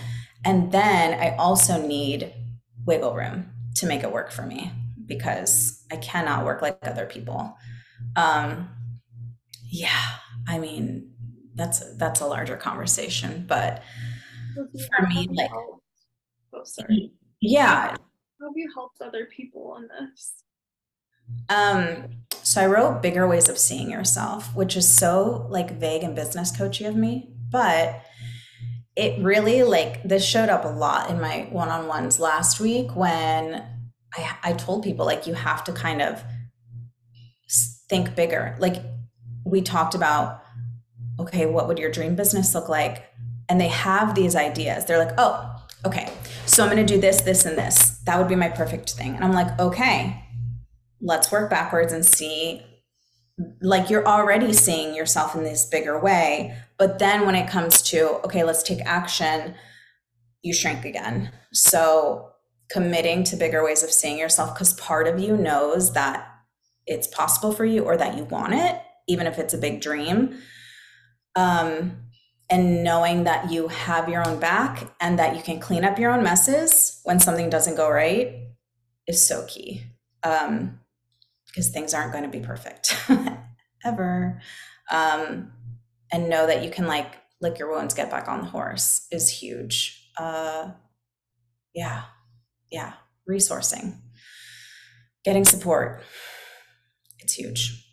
[0.44, 2.32] And then I also need
[2.84, 4.70] wiggle room to make it work for me
[5.06, 7.56] because I cannot work like other people.
[8.14, 8.68] Um,
[9.70, 10.04] yeah,
[10.46, 11.12] I mean,
[11.54, 13.82] that's that's a larger conversation, but
[14.54, 15.80] for me, like, oh,
[16.64, 17.94] sorry yeah
[18.40, 20.44] how have you helped other people in this
[21.48, 22.04] um
[22.42, 26.56] so i wrote bigger ways of seeing yourself which is so like vague and business
[26.56, 28.02] coachy of me but
[28.96, 33.64] it really like this showed up a lot in my one-on-ones last week when
[34.16, 36.22] i i told people like you have to kind of
[37.88, 38.76] think bigger like
[39.44, 40.42] we talked about
[41.18, 43.04] okay what would your dream business look like
[43.48, 46.10] and they have these ideas they're like oh okay,
[46.46, 47.98] so I'm going to do this, this, and this.
[48.04, 49.14] That would be my perfect thing.
[49.14, 50.24] And I'm like, okay,
[51.00, 52.62] let's work backwards and see.
[53.60, 56.56] Like you're already seeing yourself in this bigger way.
[56.76, 59.54] But then when it comes to, okay, let's take action,
[60.42, 61.30] you shrink again.
[61.52, 62.30] So
[62.70, 66.28] committing to bigger ways of seeing yourself, because part of you knows that
[66.86, 70.38] it's possible for you or that you want it, even if it's a big dream.
[71.36, 72.04] Um,
[72.50, 76.10] and knowing that you have your own back and that you can clean up your
[76.10, 78.48] own messes when something doesn't go right
[79.06, 79.84] is so key
[80.22, 80.80] um,
[81.58, 82.94] because things aren't going to be perfect
[83.84, 84.40] ever.
[84.92, 85.50] Um,
[86.12, 89.28] and know that you can like lick your wounds get back on the horse is
[89.28, 90.08] huge.
[90.16, 90.70] Uh,
[91.74, 92.04] yeah
[92.70, 92.94] yeah
[93.28, 93.96] resourcing
[95.24, 96.02] getting support
[97.18, 97.84] it's huge.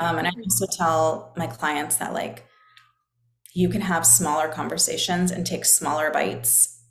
[0.00, 2.46] Um, and i also tell my clients that like
[3.54, 6.82] you can have smaller conversations and take smaller bites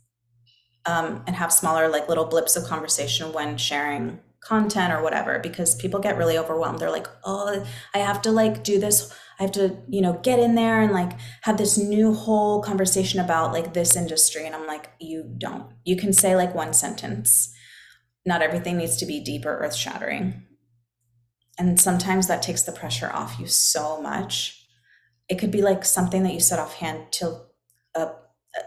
[0.86, 5.74] um, and have smaller like little blips of conversation when sharing content or whatever because
[5.74, 6.78] people get really overwhelmed.
[6.78, 7.64] They're like oh
[7.94, 10.92] i have to like do this i have to you know get in there and
[10.92, 14.46] like have this new whole conversation about like this industry.
[14.46, 15.70] And i'm like you don't.
[15.84, 17.52] You can say like one sentence.
[18.26, 20.44] Not everything needs to be deep or earth shattering
[21.58, 24.66] and sometimes that takes the pressure off you so much.
[25.28, 27.42] It could be like something that you said offhand to
[27.94, 28.10] a,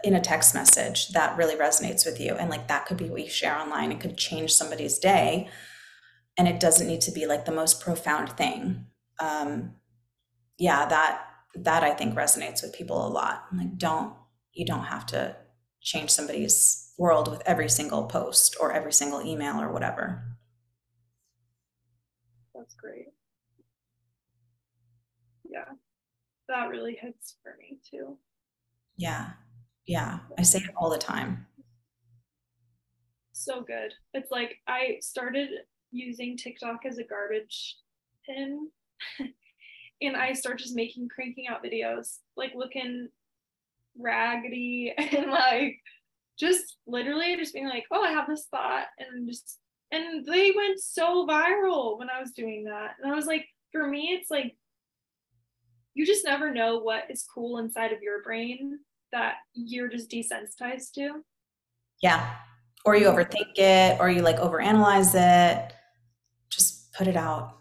[0.02, 3.22] in a text message that really resonates with you and like that could be what
[3.22, 3.92] you share online.
[3.92, 5.48] It could change somebody's day
[6.38, 8.86] and it doesn't need to be like the most profound thing
[9.20, 9.74] um
[10.58, 11.22] yeah that
[11.54, 14.14] that i think resonates with people a lot like don't
[14.52, 15.36] you don't have to
[15.80, 20.22] change somebody's world with every single post or every single email or whatever
[22.54, 23.08] that's great
[25.48, 25.64] yeah
[26.48, 28.16] that really hits for me too.
[28.96, 29.30] Yeah.
[29.86, 30.20] Yeah.
[30.36, 31.46] I say it all the time.
[33.32, 33.92] So good.
[34.14, 35.50] It's like I started
[35.90, 37.76] using TikTok as a garbage
[38.26, 38.68] pin
[40.02, 43.08] and I start just making cranking out videos, like looking
[43.98, 45.78] raggedy and like
[46.38, 49.58] just literally just being like, oh, I have this thought and just
[49.90, 52.96] and they went so viral when I was doing that.
[53.02, 54.54] And I was like, for me, it's like
[55.94, 58.78] you just never know what is cool inside of your brain
[59.12, 61.24] that you're just desensitized to.
[62.02, 62.34] Yeah.
[62.84, 65.72] Or you overthink it or you like overanalyze it.
[66.98, 67.58] Put it out.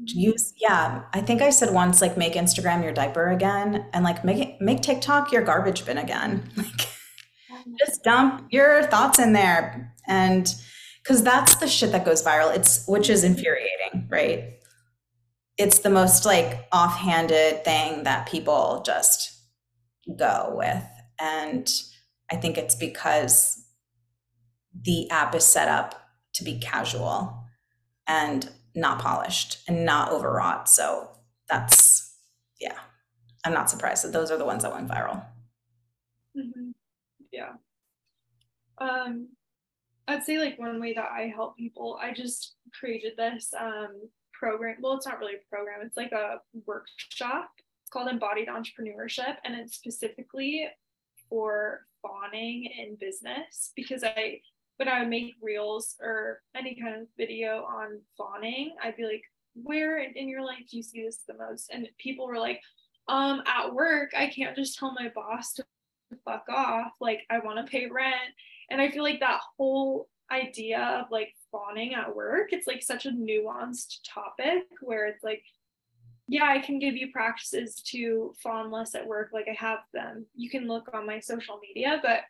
[0.00, 0.18] Mm-hmm.
[0.18, 4.24] use yeah i think i said once like make instagram your diaper again and like
[4.24, 6.50] make it make tiktok your garbage bin again.
[6.56, 7.74] Like mm-hmm.
[7.78, 9.94] just dump your thoughts in there.
[10.08, 10.52] And
[11.02, 12.56] because that's the shit that goes viral.
[12.56, 13.34] It's which is mm-hmm.
[13.34, 14.54] infuriating right?
[15.58, 19.30] It's the most like offhanded thing that people just
[20.18, 20.84] go with.
[21.20, 21.70] And
[22.30, 23.62] i think it's because
[24.74, 27.44] the app is set up to be casual.
[28.08, 31.08] And not polished and not overwrought so
[31.48, 32.16] that's
[32.60, 32.78] yeah
[33.44, 35.24] i'm not surprised that those are the ones that went viral
[36.36, 36.70] mm-hmm.
[37.30, 37.52] yeah
[38.78, 39.28] um
[40.08, 44.08] i'd say like one way that i help people i just created this um
[44.42, 44.76] program.
[44.80, 47.50] Well, it's not really a program, it's like a workshop.
[47.82, 50.68] It's called Embodied Entrepreneurship, and it's specifically
[51.28, 54.40] for fawning in business because I,
[54.82, 59.22] when I would make reels or any kind of video on fawning, I'd be like,
[59.54, 61.70] where in your life do you see this the most?
[61.72, 62.60] And people were like,
[63.06, 65.64] um, at work, I can't just tell my boss to
[66.24, 66.90] fuck off.
[67.00, 68.16] Like, I want to pay rent.
[68.70, 73.04] And I feel like that whole idea of like fawning at work it's like such
[73.04, 75.42] a nuanced topic where it's like
[76.26, 80.24] yeah i can give you practices to fawn less at work like i have them
[80.34, 82.20] you can look on my social media but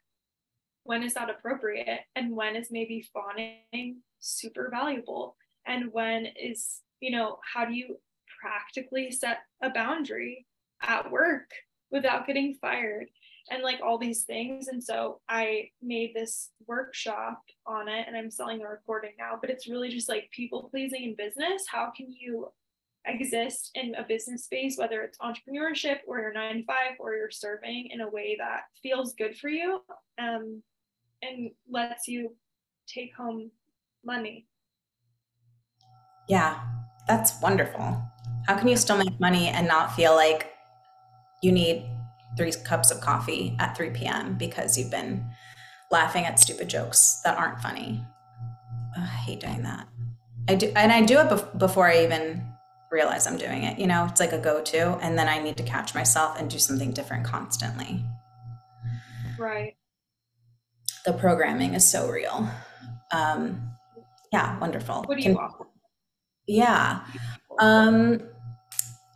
[0.84, 7.10] when is that appropriate and when is maybe fawning super valuable and when is you
[7.10, 7.96] know how do you
[8.40, 10.46] practically set a boundary
[10.82, 11.50] at work
[11.90, 13.06] without getting fired
[13.50, 14.68] and like all these things.
[14.68, 19.50] And so I made this workshop on it and I'm selling the recording now, but
[19.50, 21.64] it's really just like people pleasing in business.
[21.70, 22.48] How can you
[23.06, 27.30] exist in a business space, whether it's entrepreneurship or you're nine to five or you're
[27.30, 29.82] serving in a way that feels good for you
[30.20, 30.62] um,
[31.22, 32.36] and lets you
[32.86, 33.50] take home
[34.04, 34.46] money?
[36.28, 36.60] Yeah,
[37.06, 38.02] that's wonderful.
[38.46, 40.52] How can you still make money and not feel like
[41.42, 41.84] you need
[42.36, 44.36] three cups of coffee at 3 p.m.
[44.36, 45.24] because you've been
[45.90, 48.04] laughing at stupid jokes that aren't funny.
[48.96, 49.88] I hate doing that.
[50.48, 52.44] I do, and I do it bef- before I even
[52.90, 53.78] realize I'm doing it.
[53.78, 56.58] You know, it's like a go-to, and then I need to catch myself and do
[56.58, 58.04] something different constantly.
[59.38, 59.76] Right.
[61.04, 62.48] The programming is so real.
[63.12, 63.70] Um,
[64.32, 65.02] yeah, wonderful.
[65.02, 65.66] What do you Can, offer?
[66.46, 67.00] Yeah,
[67.58, 68.20] um,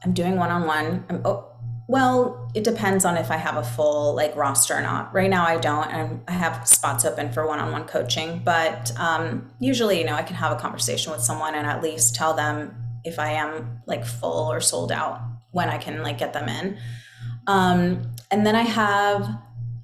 [0.04, 1.22] I'm doing one-on-one.
[1.24, 1.52] Oh,
[1.88, 5.14] well, it depends on if I have a full like roster or not.
[5.14, 8.42] Right now, I don't, and I have spots open for one-on-one coaching.
[8.44, 12.14] But um, usually, you know, I can have a conversation with someone and at least
[12.16, 12.74] tell them
[13.04, 15.20] if I am like full or sold out
[15.52, 16.76] when I can like get them in.
[17.46, 19.28] Um, and then I have,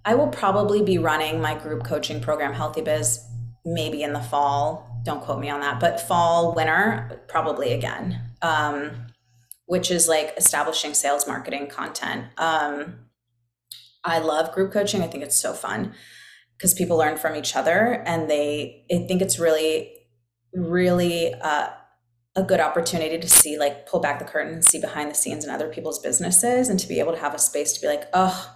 [0.05, 3.21] I will probably be running my group coaching program, Healthy Biz,
[3.65, 5.01] maybe in the fall.
[5.05, 8.21] Don't quote me on that, but fall, winter, probably again.
[8.41, 9.07] Um,
[9.67, 12.27] which is like establishing sales marketing content.
[12.37, 12.99] Um,
[14.05, 15.03] I love group coaching.
[15.03, 15.95] I think it's so fun
[16.59, 19.95] because people learn from each other and they, I think it's really,
[20.53, 21.69] really uh,
[22.37, 25.45] a good opportunity to see, like, pull back the curtain and see behind the scenes
[25.45, 28.05] in other people's businesses and to be able to have a space to be like,
[28.13, 28.52] oh,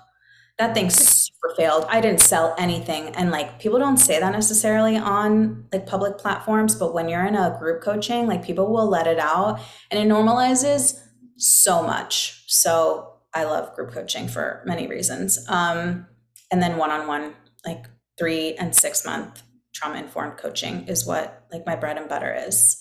[0.58, 1.84] that thing super failed.
[1.88, 3.08] I didn't sell anything.
[3.14, 7.36] And like people don't say that necessarily on like public platforms, but when you're in
[7.36, 10.98] a group coaching, like people will let it out and it normalizes
[11.36, 12.44] so much.
[12.46, 15.44] So I love group coaching for many reasons.
[15.48, 16.06] Um,
[16.50, 17.34] and then one on one,
[17.66, 17.84] like
[18.18, 19.42] three and six month
[19.74, 22.80] trauma informed coaching is what like my bread and butter is.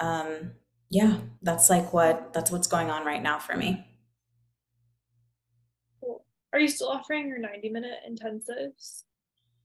[0.00, 0.52] Um,
[0.90, 3.86] yeah, that's like what that's what's going on right now for me.
[6.52, 9.04] Are you still offering your 90 minute intensives?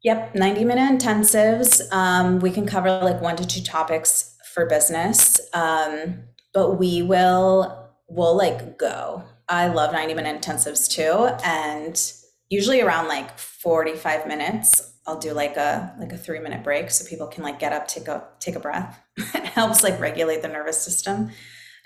[0.03, 1.81] Yep, 90 minute intensives.
[1.91, 6.23] Um, we can cover like one to two topics for business, um,
[6.53, 9.23] but we will we'll like go.
[9.49, 11.35] I love 90 minute intensives too.
[11.43, 11.99] And
[12.49, 17.07] usually around like 45 minutes, I'll do like a like a three minute break so
[17.07, 18.99] people can like get up, take a take a breath.
[19.17, 21.31] it helps like regulate the nervous system.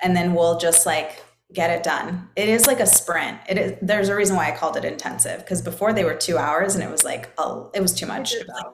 [0.02, 1.24] And then we'll just like
[1.54, 2.30] get it done.
[2.36, 3.38] It is like a sprint.
[3.50, 6.38] It is there's a reason why I called it intensive because before they were two
[6.38, 8.34] hours and it was like oh it was too much.
[8.34, 8.66] Like,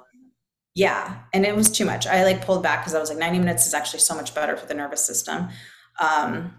[0.75, 2.05] yeah, and it was too much.
[2.05, 4.55] I like pulled back because I was like 90 minutes is actually so much better
[4.55, 5.49] for the nervous system.
[5.99, 6.53] Um,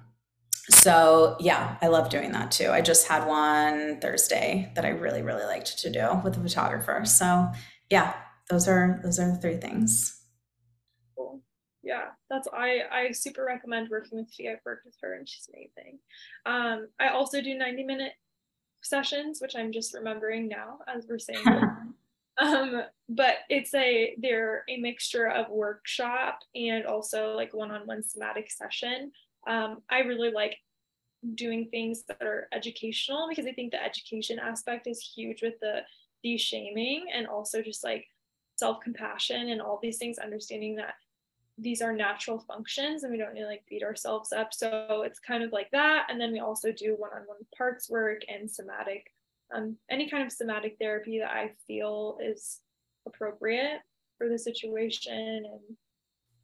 [0.70, 2.70] so yeah, I love doing that too.
[2.70, 7.02] I just had one Thursday that I really, really liked to do with a photographer.
[7.04, 7.48] So
[7.90, 8.14] yeah,
[8.50, 10.20] those are those are the three things.
[11.16, 11.42] Cool.
[11.82, 14.50] Yeah, that's I I super recommend working with Fi.
[14.52, 15.98] I've worked with her and she's amazing.
[16.46, 18.12] Um, I also do 90 minute
[18.82, 21.44] sessions, which I'm just remembering now as we're saying.
[22.38, 29.12] um, but it's a they're a mixture of workshop and also like one-on-one somatic session
[29.46, 30.56] Um, I really like
[31.34, 35.80] doing things that are educational because I think the education aspect is huge with the
[36.22, 38.06] de-shaming and also just like
[38.56, 40.94] self-compassion and all these things, understanding that
[41.58, 44.54] these are natural functions and we don't need to like beat ourselves up.
[44.54, 46.06] So it's kind of like that.
[46.08, 49.12] And then we also do one-on-one parts work and somatic,
[49.54, 52.60] um, any kind of somatic therapy that I feel is
[53.06, 53.80] appropriate
[54.16, 55.76] for the situation and,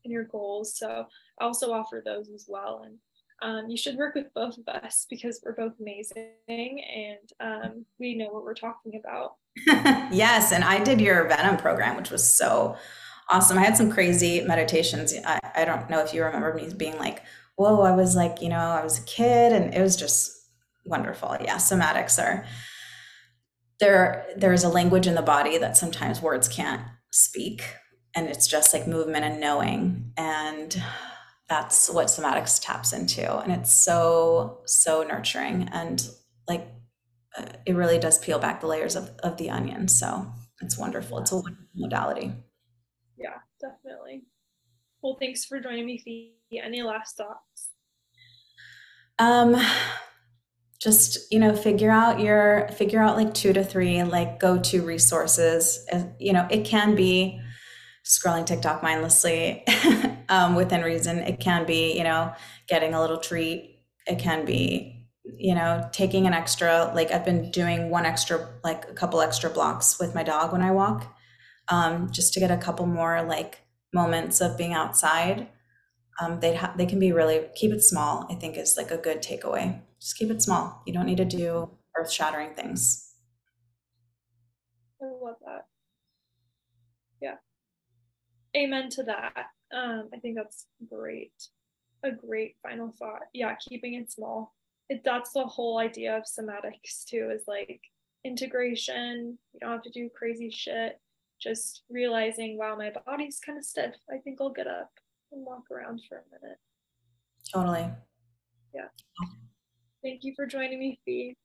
[0.05, 0.77] and your goals.
[0.77, 1.07] So
[1.41, 2.85] I also offer those as well.
[2.85, 2.99] And
[3.43, 8.17] um, you should work with both of us because we're both amazing and um, we
[8.17, 9.35] know what we're talking about.
[10.13, 10.51] yes.
[10.51, 12.77] And I did your Venom program, which was so
[13.31, 13.59] awesome.
[13.59, 15.15] I had some crazy meditations.
[15.25, 17.23] I, I don't know if you remember me being like,
[17.57, 20.33] whoa, I was like, you know, I was a kid and it was just
[20.85, 21.37] wonderful.
[21.41, 21.57] Yeah.
[21.57, 22.45] Somatics are
[23.81, 27.63] there there's a language in the body that sometimes words can't speak
[28.15, 30.83] and it's just like movement and knowing and
[31.49, 36.09] that's what somatics taps into and it's so so nurturing and
[36.49, 36.67] like
[37.37, 40.27] uh, it really does peel back the layers of, of the onion so
[40.61, 42.33] it's wonderful it's a wonderful modality
[43.17, 44.25] yeah definitely.
[45.03, 46.61] Well thanks for joining me Fi.
[46.63, 47.71] any last thoughts?
[49.19, 49.57] Um
[50.81, 55.87] just you know figure out your figure out like two to three like go-to resources.
[56.19, 57.41] You know it can be
[58.05, 59.65] scrolling tiktok mindlessly
[60.29, 61.19] um, within reason.
[61.21, 62.33] It can be you know
[62.69, 63.81] getting a little treat.
[64.07, 68.89] It can be you know taking an extra like i've been doing one extra like
[68.91, 71.14] a couple extra blocks with my dog when i walk
[71.69, 73.61] um, just to get a couple more like
[73.93, 75.49] moments of being outside
[76.21, 78.97] um, they ha- they can be really keep it small i think is like a
[78.97, 80.83] good takeaway just keep it small.
[80.85, 83.15] You don't need to do earth shattering things.
[85.01, 85.65] I love that.
[87.23, 87.37] Yeah.
[88.55, 89.47] Amen to that.
[89.75, 91.33] Um, I think that's great.
[92.03, 93.23] A great final thought.
[93.33, 94.55] Yeah, keeping it small.
[94.91, 97.81] It, that's the whole idea of somatics too, is like
[98.27, 99.39] integration.
[99.55, 101.01] You don't have to do crazy shit.
[101.45, 103.95] Just realizing, wow, my body's kind of stiff.
[104.11, 104.89] I think I'll get up
[105.31, 106.57] and walk around for a minute.
[107.53, 107.91] Totally.
[108.75, 108.89] Yeah.
[110.03, 111.37] Thank you for joining me, Fi.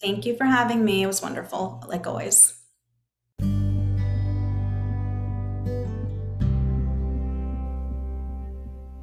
[0.00, 1.04] Thank you for having me.
[1.04, 2.60] It was wonderful, like always.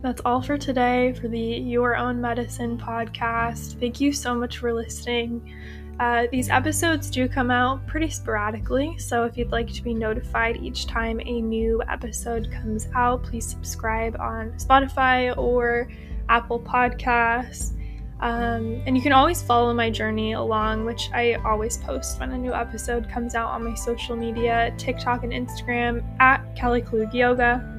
[0.01, 3.79] That's all for today for the Your Own Medicine podcast.
[3.79, 5.55] Thank you so much for listening.
[5.99, 10.57] Uh, these episodes do come out pretty sporadically, so if you'd like to be notified
[10.57, 15.89] each time a new episode comes out, please subscribe on Spotify or
[16.27, 17.71] Apple Podcasts.
[18.19, 22.37] Um, and you can always follow my journey along, which I always post when a
[22.37, 27.74] new episode comes out on my social media TikTok and Instagram at Kallie Klug Yoga.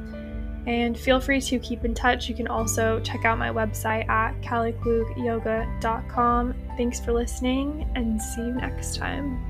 [0.66, 2.28] And feel free to keep in touch.
[2.28, 6.54] You can also check out my website at kallieklugyoga.com.
[6.76, 9.40] Thanks for listening and see you next time.